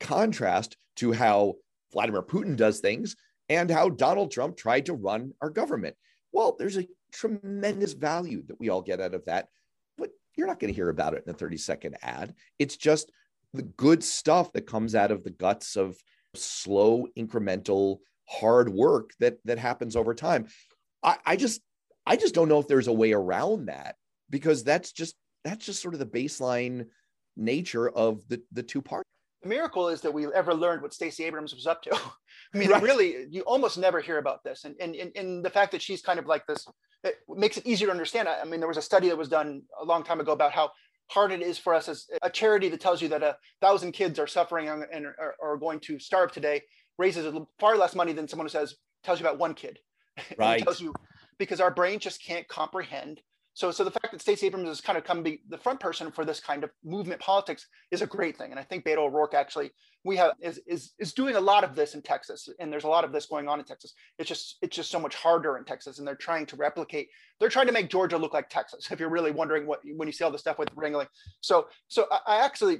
[0.00, 1.54] contrast to how
[1.92, 3.16] Vladimir Putin does things
[3.48, 5.96] and how Donald Trump tried to run our government.
[6.32, 9.48] Well, there's a tremendous value that we all get out of that,
[9.96, 12.34] but you're not going to hear about it in a 30 second ad.
[12.58, 13.10] It's just
[13.54, 15.96] the good stuff that comes out of the guts of
[16.34, 20.46] slow, incremental, hard work that that happens over time.
[21.02, 21.62] I, I just
[22.06, 23.96] I just don't know if there's a way around that
[24.28, 26.86] because that's just that's just sort of the baseline
[27.38, 29.04] nature of the, the two parties.
[29.42, 31.94] The miracle is that we ever learned what Stacey Abrams was up to.
[32.54, 32.82] I mean, right.
[32.82, 34.64] really, you almost never hear about this.
[34.64, 36.66] And, and, and, and the fact that she's kind of like this,
[37.04, 38.28] it makes it easier to understand.
[38.28, 40.70] I mean, there was a study that was done a long time ago about how
[41.08, 44.18] hard it is for us as a charity that tells you that a thousand kids
[44.18, 46.62] are suffering and are, are going to starve today
[46.98, 48.74] raises far less money than someone who says
[49.04, 49.78] tells you about one kid.
[50.36, 50.60] Right.
[50.60, 50.92] tells you
[51.38, 53.20] because our brain just can't comprehend
[53.58, 56.12] so, so the fact that Stacey Abrams has kind of come be the front person
[56.12, 58.52] for this kind of movement politics is a great thing.
[58.52, 59.72] And I think Beto O'Rourke actually
[60.08, 62.88] we have is is is doing a lot of this in Texas, and there's a
[62.88, 63.94] lot of this going on in Texas.
[64.18, 67.08] It's just it's just so much harder in Texas, and they're trying to replicate.
[67.38, 68.88] They're trying to make Georgia look like Texas.
[68.98, 71.06] If you're really wondering what when you see all the stuff with Ringling,
[71.40, 72.78] so so I, I actually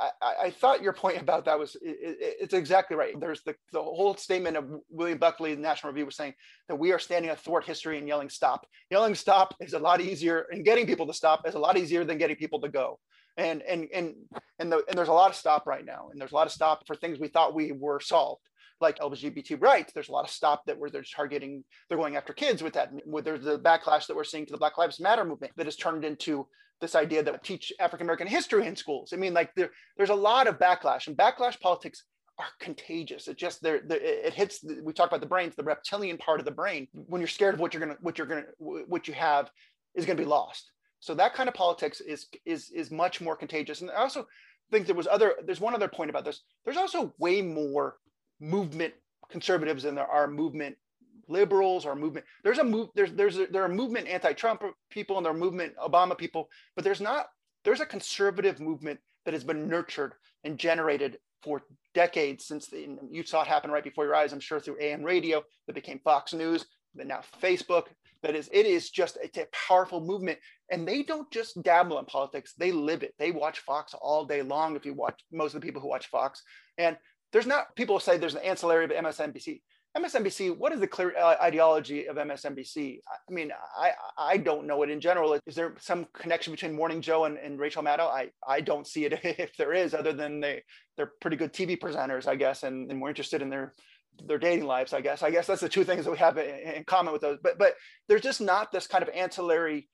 [0.00, 3.18] I, I, thought your point about that was it, it, it's exactly right.
[3.18, 6.34] There's the, the whole statement of William Buckley, the National Review, was saying
[6.68, 8.66] that we are standing athwart history and yelling stop.
[8.90, 12.04] Yelling stop is a lot easier, and getting people to stop is a lot easier
[12.04, 12.98] than getting people to go.
[13.36, 14.14] And and and
[14.58, 16.52] and, the, and there's a lot of stop right now, and there's a lot of
[16.52, 18.42] stop for things we thought we were solved
[18.80, 19.92] like LGBT rights.
[19.92, 22.90] There's a lot of stop that where they're targeting, they're going after kids with that.
[23.06, 25.76] With there's the backlash that we're seeing to the Black Lives Matter movement that has
[25.76, 26.46] turned into
[26.80, 29.12] this idea that we teach African American history in schools.
[29.12, 32.04] I mean, like there, there's a lot of backlash, and backlash politics
[32.38, 33.28] are contagious.
[33.28, 34.64] It just there, it hits.
[34.82, 36.88] We talk about the brains, the reptilian part of the brain.
[36.92, 39.50] When you're scared of what you're gonna, what you're gonna, what you have,
[39.94, 40.70] is gonna be lost.
[41.00, 43.80] So that kind of politics is is is much more contagious.
[43.80, 44.26] And I also
[44.70, 45.34] think there was other.
[45.44, 46.42] There's one other point about this.
[46.64, 47.96] There's also way more
[48.40, 48.94] movement
[49.30, 50.76] conservatives than there are movement
[51.28, 52.26] liberals or movement.
[52.44, 52.88] There's a move.
[52.94, 56.84] There's there's a, there are movement anti-Trump people and there are movement Obama people, but
[56.84, 57.26] there's not.
[57.64, 61.62] There's a conservative movement that has been nurtured and generated for
[61.94, 64.32] decades since the, you saw it happen right before your eyes.
[64.32, 67.84] I'm sure through AM radio that became Fox News, then now Facebook.
[68.22, 70.38] That is, it is just it's a powerful movement,
[70.70, 73.14] and they don't just dabble in politics; they live it.
[73.18, 74.76] They watch Fox all day long.
[74.76, 76.42] If you watch most of the people who watch Fox,
[76.78, 76.96] and
[77.32, 79.60] there's not people say there's an ancillary of MSNBC.
[79.96, 83.00] MSNBC, what is the clear uh, ideology of MSNBC?
[83.08, 85.38] I mean, I I don't know it in general.
[85.46, 88.08] Is there some connection between Morning Joe and, and Rachel Maddow?
[88.08, 90.62] I, I don't see it if there is, other than they
[90.96, 93.74] they're pretty good TV presenters, I guess, and, and we're interested in their
[94.26, 95.24] their dating lives, I guess.
[95.24, 97.38] I guess that's the two things that we have in, in common with those.
[97.42, 97.74] But but
[98.08, 99.88] there's just not this kind of ancillary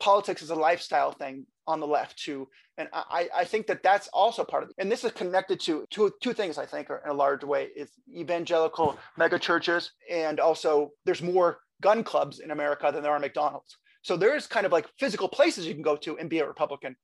[0.00, 2.48] politics as a lifestyle thing on the left too.
[2.76, 4.74] And I, I think that that's also part of it.
[4.78, 7.68] And this is connected to two, two things I think are in a large way
[7.76, 9.92] is evangelical mega churches.
[10.10, 13.76] And also there's more gun clubs in America than there are McDonald's.
[14.02, 16.96] So there's kind of like physical places you can go to and be a Republican.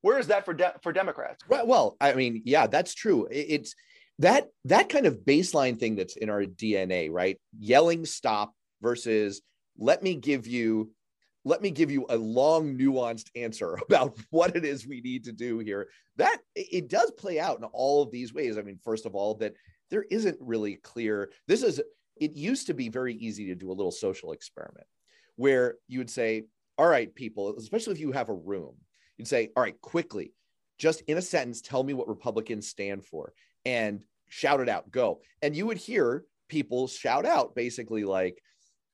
[0.00, 1.44] Where is that for, de- for Democrats?
[1.48, 1.66] Right.
[1.66, 3.28] Well, I mean, yeah, that's true.
[3.30, 3.74] It's
[4.18, 7.38] that, that kind of baseline thing that's in our DNA, right?
[7.58, 9.42] Yelling stop versus
[9.78, 10.90] let me give you
[11.44, 15.32] let me give you a long nuanced answer about what it is we need to
[15.32, 15.88] do here.
[16.16, 18.58] That it does play out in all of these ways.
[18.58, 19.54] I mean first of all that
[19.90, 21.80] there isn't really clear this is
[22.16, 24.86] it used to be very easy to do a little social experiment
[25.36, 26.44] where you would say
[26.78, 28.74] all right people especially if you have a room
[29.18, 30.32] you'd say all right quickly
[30.78, 33.32] just in a sentence tell me what republicans stand for
[33.64, 35.20] and shout it out go.
[35.42, 38.42] And you would hear people shout out basically like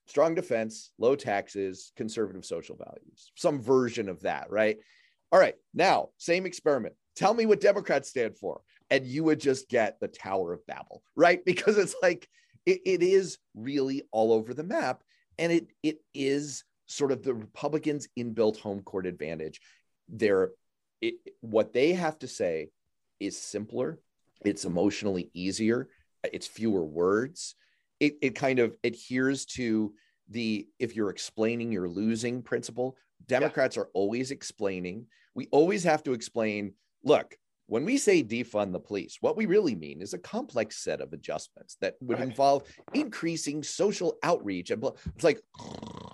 [0.07, 4.77] strong defense, low taxes, conservative social values, some version of that, right?
[5.31, 6.95] All right, now, same experiment.
[7.15, 8.61] Tell me what Democrats stand for.
[8.89, 11.43] And you would just get the Tower of Babel, right?
[11.45, 12.27] Because it's like,
[12.65, 15.03] it, it is really all over the map.
[15.39, 19.61] And it it is sort of the Republicans' inbuilt home court advantage.
[20.09, 20.51] They're
[21.01, 22.69] it, what they have to say
[23.19, 23.99] is simpler,
[24.45, 25.89] it's emotionally easier,
[26.23, 27.55] it's fewer words,
[28.01, 29.93] it, it kind of adheres to
[30.29, 33.83] the if you're explaining you're losing principle democrats yeah.
[33.83, 37.37] are always explaining we always have to explain look
[37.67, 41.13] when we say defund the police what we really mean is a complex set of
[41.13, 42.27] adjustments that would right.
[42.27, 44.83] involve increasing social outreach and
[45.15, 45.39] it's like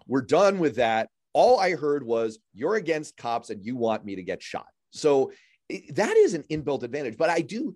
[0.07, 4.15] we're done with that all i heard was you're against cops and you want me
[4.15, 5.31] to get shot so
[5.91, 7.75] that is an inbuilt advantage but i do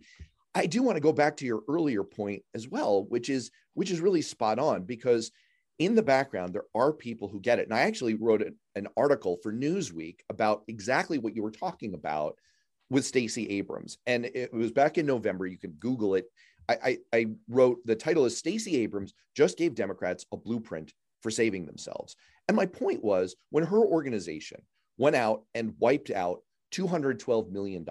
[0.54, 3.92] I do want to go back to your earlier point as well, which is which
[3.92, 5.32] is really spot on because
[5.80, 7.68] in the background there are people who get it.
[7.68, 8.44] And I actually wrote
[8.76, 12.38] an article for Newsweek about exactly what you were talking about
[12.90, 15.46] with Stacey Abrams, and it was back in November.
[15.46, 16.26] You can Google it.
[16.68, 21.32] I, I, I wrote the title is Stacey Abrams just gave Democrats a blueprint for
[21.32, 22.16] saving themselves.
[22.48, 24.62] And my point was when her organization
[24.98, 26.42] went out and wiped out
[26.74, 27.86] $212 million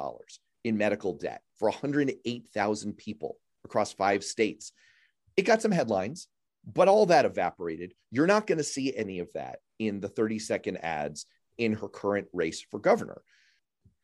[0.64, 4.73] in medical debt for 108,000 people across five states.
[5.37, 6.29] It got some headlines,
[6.64, 7.94] but all that evaporated.
[8.11, 11.27] You're not going to see any of that in the 30 second ads
[11.59, 13.23] in her current race for governor.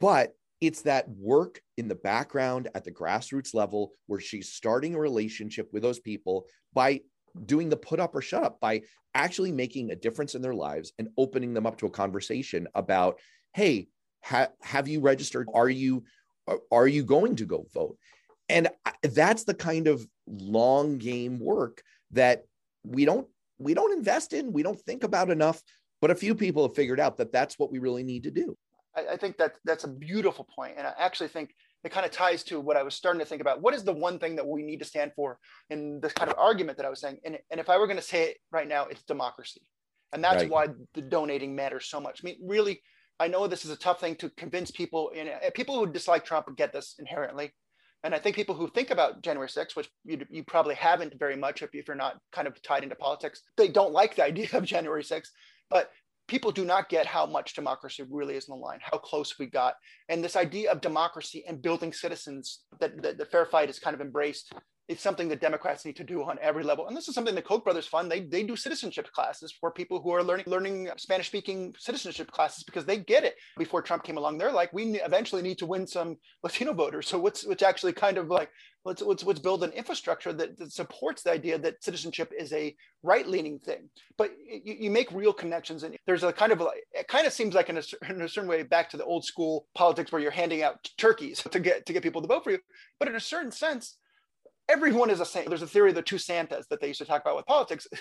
[0.00, 4.98] But it's that work in the background at the grassroots level where she's starting a
[4.98, 7.00] relationship with those people by
[7.44, 8.82] doing the put up or shut up, by
[9.14, 13.18] actually making a difference in their lives and opening them up to a conversation about,
[13.52, 13.88] hey,
[14.24, 15.48] ha- have you registered?
[15.52, 16.04] Are you
[16.70, 17.98] are you going to go vote?
[18.48, 18.68] And
[19.02, 21.82] that's the kind of long game work
[22.12, 22.44] that
[22.84, 23.26] we don't
[23.58, 25.62] we don't invest in, we don't think about enough.
[26.00, 28.56] But a few people have figured out that that's what we really need to do.
[28.94, 32.12] I, I think that that's a beautiful point, and I actually think it kind of
[32.12, 33.62] ties to what I was starting to think about.
[33.62, 35.38] What is the one thing that we need to stand for
[35.70, 37.18] in this kind of argument that I was saying?
[37.24, 39.62] And, and if I were going to say it right now, it's democracy.
[40.12, 40.50] And that's right.
[40.50, 42.20] why the donating matters so much.
[42.22, 42.82] I mean, really,
[43.18, 45.10] I know this is a tough thing to convince people.
[45.16, 47.52] And uh, people who dislike Trump get this inherently.
[48.04, 51.36] And I think people who think about January 6th, which you, you probably haven't very
[51.36, 54.48] much if, if you're not kind of tied into politics, they don't like the idea
[54.52, 55.28] of January 6th.
[55.70, 55.90] But
[56.28, 59.46] people do not get how much democracy really is in the line, how close we
[59.46, 59.74] got.
[60.08, 63.94] And this idea of democracy and building citizens that, that the fair fight is kind
[63.94, 64.52] of embraced
[64.88, 66.86] it's something that Democrats need to do on every level.
[66.86, 68.10] And this is something the Koch brothers fund.
[68.10, 72.62] They, they do citizenship classes for people who are learning learning Spanish speaking citizenship classes
[72.62, 73.34] because they get it.
[73.58, 77.08] Before Trump came along, they're like, we eventually need to win some Latino voters.
[77.08, 78.50] So what's which actually kind of like
[78.84, 82.74] let's let's, let's build an infrastructure that, that supports the idea that citizenship is a
[83.02, 83.90] right leaning thing.
[84.16, 87.32] But you, you, make real connections, and there's a kind of like it kind of
[87.32, 90.22] seems like in a, in a certain way back to the old school politics where
[90.22, 92.60] you're handing out turkeys to get to get people to vote for you.
[93.00, 93.96] But in a certain sense
[94.68, 95.48] everyone is a saint.
[95.48, 97.86] There's a theory of the two Santas that they used to talk about with politics.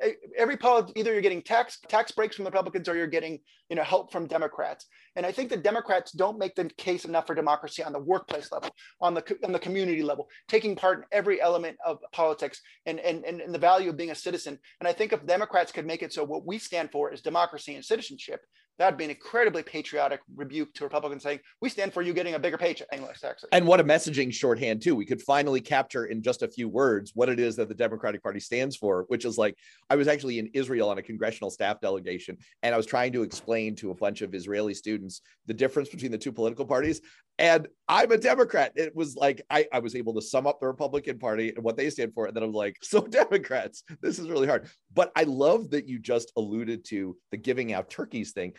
[0.00, 3.38] Eh, every polit- either you're getting tax tax breaks from the Republicans or you're getting
[3.68, 4.86] you know help from Democrats.
[5.16, 8.50] And I think the Democrats don't make the case enough for democracy on the workplace
[8.50, 12.98] level, on the on the community level, taking part in every element of politics and
[13.00, 14.58] and and, and the value of being a citizen.
[14.80, 17.74] And I think if Democrats could make it so what we stand for is democracy
[17.74, 18.40] and citizenship,
[18.78, 22.38] that'd be an incredibly patriotic rebuke to Republicans saying, we stand for you getting a
[22.38, 22.88] bigger paycheck.
[22.92, 23.48] English taxes.
[23.52, 24.96] And what a messaging shorthand, too.
[24.96, 28.22] We could finally capture in just a few words what it is that the Democratic
[28.22, 29.56] Party stands for, which is like,
[29.90, 33.22] I was actually in Israel on a congressional staff delegation, and I was trying to
[33.22, 35.01] explain to a bunch of Israeli students
[35.46, 37.00] the difference between the two political parties.
[37.38, 38.72] And I'm a Democrat.
[38.76, 41.76] It was like, I, I was able to sum up the Republican Party and what
[41.76, 42.26] they stand for.
[42.26, 44.68] And then I'm like, so Democrats, this is really hard.
[44.92, 48.52] But I love that you just alluded to the giving out turkeys thing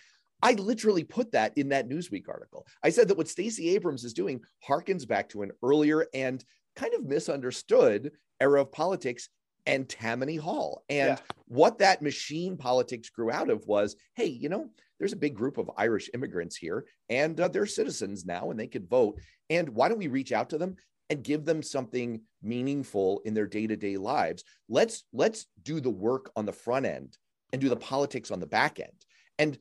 [0.44, 2.68] I literally put that in that Newsweek article.
[2.84, 6.44] I said that what Stacey Abrams is doing harkens back to an earlier and
[6.76, 9.30] kind of misunderstood era of politics
[9.66, 10.84] and Tammany Hall.
[10.90, 11.36] And yeah.
[11.46, 14.70] what that machine politics grew out of was hey, you know,
[15.04, 18.68] there's a big group of Irish immigrants here and uh, they're citizens now and they
[18.68, 19.20] could vote.
[19.50, 20.76] And why don't we reach out to them?
[21.10, 26.46] and give them something meaningful in their day-to-day lives let's let's do the work on
[26.46, 27.18] the front end
[27.52, 29.06] and do the politics on the back end
[29.38, 29.58] and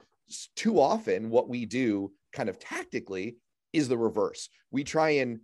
[0.54, 3.36] too often what we do kind of tactically
[3.72, 4.48] is the reverse.
[4.70, 5.40] We try and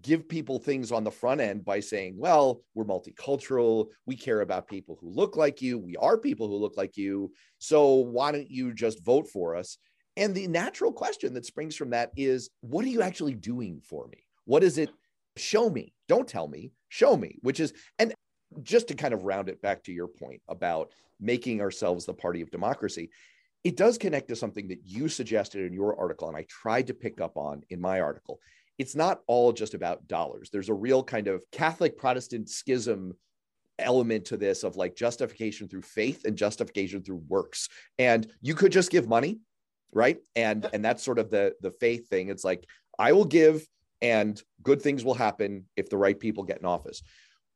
[0.00, 3.88] give people things on the front end by saying, well, we're multicultural.
[4.06, 5.78] We care about people who look like you.
[5.78, 7.30] We are people who look like you.
[7.58, 9.76] So why don't you just vote for us?
[10.16, 14.06] And the natural question that springs from that is, what are you actually doing for
[14.08, 14.24] me?
[14.44, 14.90] What is it?
[15.36, 15.94] Show me.
[16.08, 16.72] Don't tell me.
[16.88, 18.14] Show me, which is, and
[18.62, 20.90] just to kind of round it back to your point about
[21.20, 23.10] making ourselves the party of democracy,
[23.64, 26.94] it does connect to something that you suggested in your article, and I tried to
[26.94, 28.40] pick up on in my article.
[28.78, 30.50] It's not all just about dollars.
[30.50, 33.14] There's a real kind of Catholic Protestant schism
[33.78, 37.68] element to this of like justification through faith and justification through works.
[37.98, 39.40] And you could just give money,
[39.92, 40.18] right?
[40.36, 42.28] And and that's sort of the the faith thing.
[42.28, 42.64] It's like
[42.98, 43.66] I will give
[44.00, 47.02] and good things will happen if the right people get in office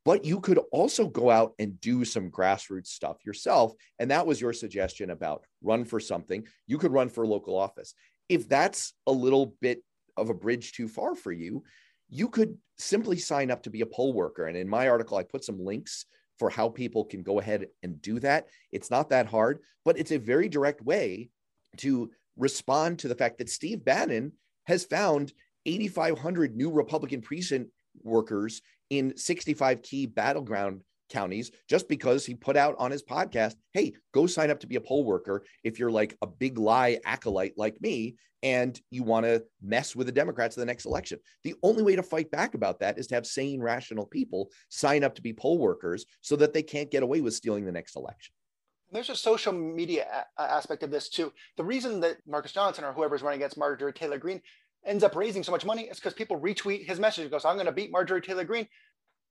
[0.06, 3.72] but you could also go out and do some grassroots stuff yourself.
[3.98, 6.46] And that was your suggestion about run for something.
[6.68, 7.92] You could run for a local office.
[8.28, 9.82] If that's a little bit
[10.16, 11.62] of a bridge too far for you,
[12.08, 14.46] you could simply sign up to be a poll worker.
[14.46, 16.06] And in my article, I put some links
[16.38, 18.46] for how people can go ahead and do that.
[18.72, 21.30] It's not that hard, but it's a very direct way
[21.78, 24.32] to respond to the fact that Steve Bannon
[24.66, 25.32] has found
[25.64, 27.70] 8,500 new Republican precinct
[28.02, 28.60] workers
[28.90, 34.26] in 65 key battleground counties just because he put out on his podcast, hey, go
[34.26, 37.80] sign up to be a poll worker if you're like a big lie acolyte like
[37.80, 41.18] me and you want to mess with the Democrats in the next election.
[41.42, 45.04] The only way to fight back about that is to have sane, rational people sign
[45.04, 47.96] up to be poll workers so that they can't get away with stealing the next
[47.96, 48.32] election.
[48.92, 50.06] There's a social media
[50.38, 51.32] a- aspect of this too.
[51.56, 54.42] The reason that Marcus Johnson or whoever's running against Marjorie Taylor Greene
[54.84, 57.24] ends up raising so much money is because people retweet his message.
[57.24, 58.68] He goes, I'm going to beat Marjorie Taylor Greene.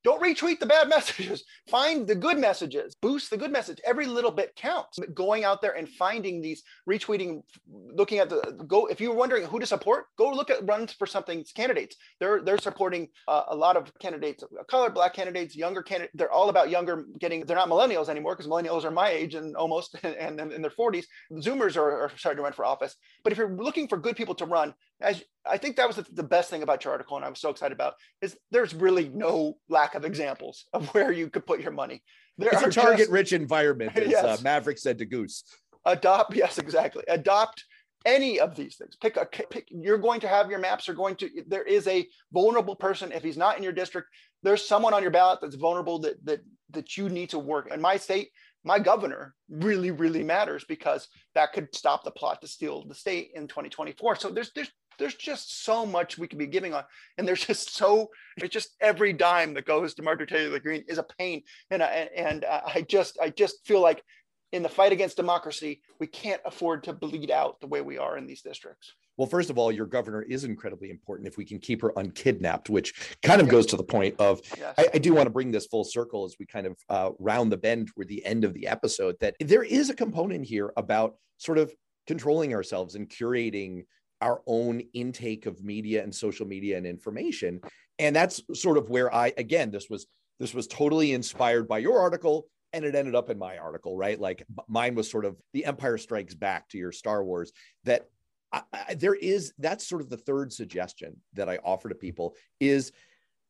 [0.05, 1.43] Don't retweet the bad messages.
[1.67, 2.95] Find the good messages.
[3.01, 3.79] Boost the good message.
[3.83, 4.99] Every little bit counts.
[5.13, 8.85] Going out there and finding these, retweeting, looking at the go.
[8.85, 11.95] If you're wondering who to support, go look at runs for something's candidates.
[12.19, 16.13] They're they're supporting uh, a lot of candidates, color, black candidates, younger candidates.
[16.15, 17.45] They're all about younger getting.
[17.45, 20.71] They're not millennials anymore because millennials are my age and almost and, and in their
[20.71, 21.05] 40s.
[21.33, 22.95] Zoomers are, are starting to run for office.
[23.23, 26.05] But if you're looking for good people to run, as I think that was the,
[26.11, 29.09] the best thing about your article, and I was so excited about is there's really
[29.09, 32.03] no lack of examples of where you could put your money.
[32.37, 34.25] There it's a target rich environment, as uh, yes.
[34.25, 35.43] uh, Maverick said to Goose.
[35.85, 37.03] Adopt, yes, exactly.
[37.07, 37.63] Adopt
[38.05, 38.95] any of these things.
[39.01, 39.67] Pick a pick.
[39.69, 41.29] You're going to have your maps are going to.
[41.47, 43.11] There is a vulnerable person.
[43.11, 44.09] If he's not in your district,
[44.43, 46.41] there's someone on your ballot that's vulnerable that that
[46.71, 47.71] that you need to work.
[47.73, 48.29] In my state,
[48.63, 53.29] my governor really, really matters because that could stop the plot to steal the state
[53.35, 54.17] in 2024.
[54.17, 56.83] So there's there's there's just so much we could be giving on
[57.17, 60.97] and there's just so it's just every dime that goes to marjorie taylor greene is
[60.97, 61.41] a pain
[61.71, 64.03] and I, and i just i just feel like
[64.51, 68.17] in the fight against democracy we can't afford to bleed out the way we are
[68.17, 71.59] in these districts well, first of all, your governor is incredibly important if we can
[71.59, 74.73] keep her unkidnapped, which kind of goes to the point of yes.
[74.77, 77.51] I, I, do want to bring this full circle as we kind of uh, round
[77.51, 81.15] the bend toward the end of the episode that there is a component here about
[81.37, 81.73] sort of
[82.07, 83.85] controlling ourselves and curating
[84.21, 87.61] our own intake of media and social media and information.
[87.99, 90.07] And that's sort of where i again this was
[90.39, 94.19] this was totally inspired by your article and it ended up in my article right?
[94.19, 97.51] Like mine was sort of the empire strikes back to your star wars
[97.83, 98.07] that
[98.51, 102.35] I, I, there is that's sort of the third suggestion that i offer to people
[102.59, 102.91] is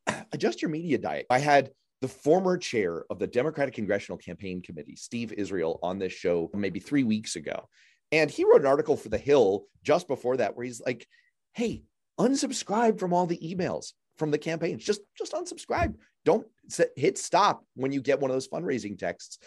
[0.31, 1.25] adjust your media diet.
[1.29, 6.13] I had the former chair of the democratic congressional campaign committee steve israel on this
[6.13, 7.67] show maybe three weeks ago
[8.11, 11.07] and he wrote an article for The Hill just before that where he's like,
[11.53, 11.83] hey,
[12.19, 14.83] unsubscribe from all the emails from the campaigns.
[14.83, 15.95] Just, just unsubscribe.
[16.23, 16.47] Don't
[16.95, 19.39] hit stop when you get one of those fundraising texts.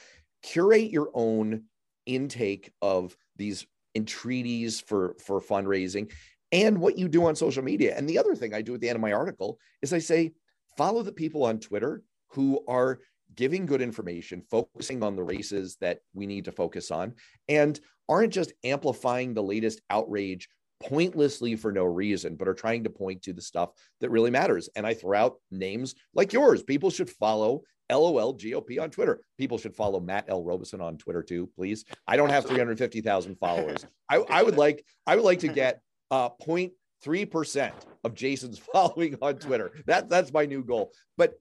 [0.42, 1.64] Curate your own
[2.06, 6.12] intake of these entreaties for, for fundraising
[6.52, 7.94] and what you do on social media.
[7.96, 10.32] And the other thing I do at the end of my article is I say,
[10.76, 13.00] follow the people on Twitter who are
[13.34, 17.14] giving good information, focusing on the races that we need to focus on,
[17.48, 20.48] and aren't just amplifying the latest outrage
[20.80, 23.70] pointlessly for no reason, but are trying to point to the stuff
[24.00, 24.68] that really matters.
[24.76, 26.62] And I throw out names like yours.
[26.62, 29.20] People should follow LOL GOP on Twitter.
[29.38, 30.44] People should follow Matt L.
[30.44, 31.84] Robison on Twitter too, please.
[32.06, 33.84] I don't have 350,000 followers.
[34.10, 37.72] I, I, would like, I would like to get uh 0.3%
[38.04, 39.72] of Jason's following on Twitter.
[39.86, 40.92] That, that's my new goal.
[41.16, 41.34] But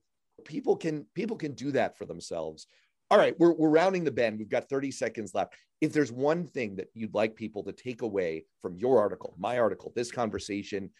[0.44, 2.66] people can people can do that for themselves.
[3.10, 4.38] All right we're, we're rounding the bend.
[4.38, 5.54] We've got 30 seconds left.
[5.80, 9.58] If there's one thing that you'd like people to take away from your article my
[9.58, 10.90] article this conversation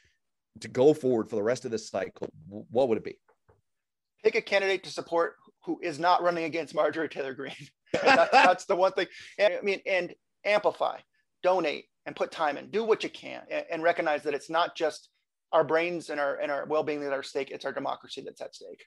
[0.61, 3.19] to go forward for the rest of this cycle what would it be?
[4.25, 7.53] Pick a candidate to support who is not running against marjorie taylor greene.
[7.93, 9.07] That's, that's the one thing.
[9.39, 10.15] And, i mean and
[10.45, 10.99] amplify
[11.43, 12.71] donate and put time in.
[12.71, 15.09] Do what you can and, and recognize that it's not just
[15.53, 18.41] our brains and our and our well-being that are at stake it's our democracy that's
[18.41, 18.85] at stake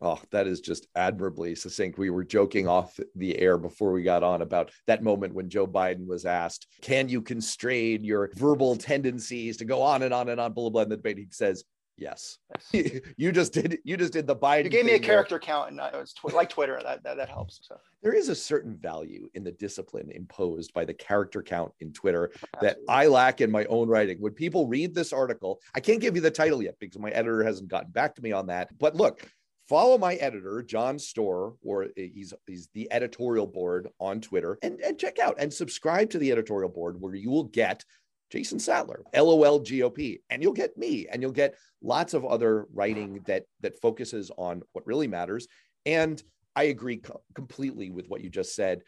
[0.00, 1.98] Oh, that is just admirably succinct.
[1.98, 5.66] We were joking off the air before we got on about that moment when Joe
[5.66, 10.40] Biden was asked, Can you constrain your verbal tendencies to go on and on and
[10.40, 10.82] on, blah, blah, blah.
[10.82, 11.64] In the debate, he says,
[11.98, 12.36] Yes.
[12.74, 13.00] yes.
[13.16, 14.64] you just did you just did the Biden.
[14.64, 15.40] You gave me a character there.
[15.40, 16.78] count and it was tw- like Twitter.
[16.82, 17.60] That, that that helps.
[17.62, 21.94] So there is a certain value in the discipline imposed by the character count in
[21.94, 22.68] Twitter Absolutely.
[22.68, 24.18] that I lack in my own writing.
[24.20, 27.42] When people read this article, I can't give you the title yet because my editor
[27.42, 28.68] hasn't gotten back to me on that.
[28.78, 29.26] But look,
[29.68, 34.98] follow my editor john stoehr or he's he's the editorial board on twitter and, and
[34.98, 37.84] check out and subscribe to the editorial board where you will get
[38.30, 43.20] jason sattler lol gop and you'll get me and you'll get lots of other writing
[43.26, 45.46] that that focuses on what really matters.
[45.84, 46.22] And
[46.54, 48.82] i agree co- completely with what you just said.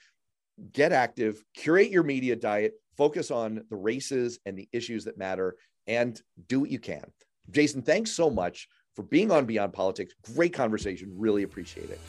[0.73, 5.57] Get active curate your media diet focus on the races and the issues that matter
[5.87, 7.05] and do what you can.
[7.51, 8.69] Jason thanks so much
[8.99, 10.13] for being on Beyond Politics.
[10.35, 11.15] Great conversation.
[11.17, 12.01] Really appreciate it.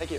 [0.00, 0.18] Thank you.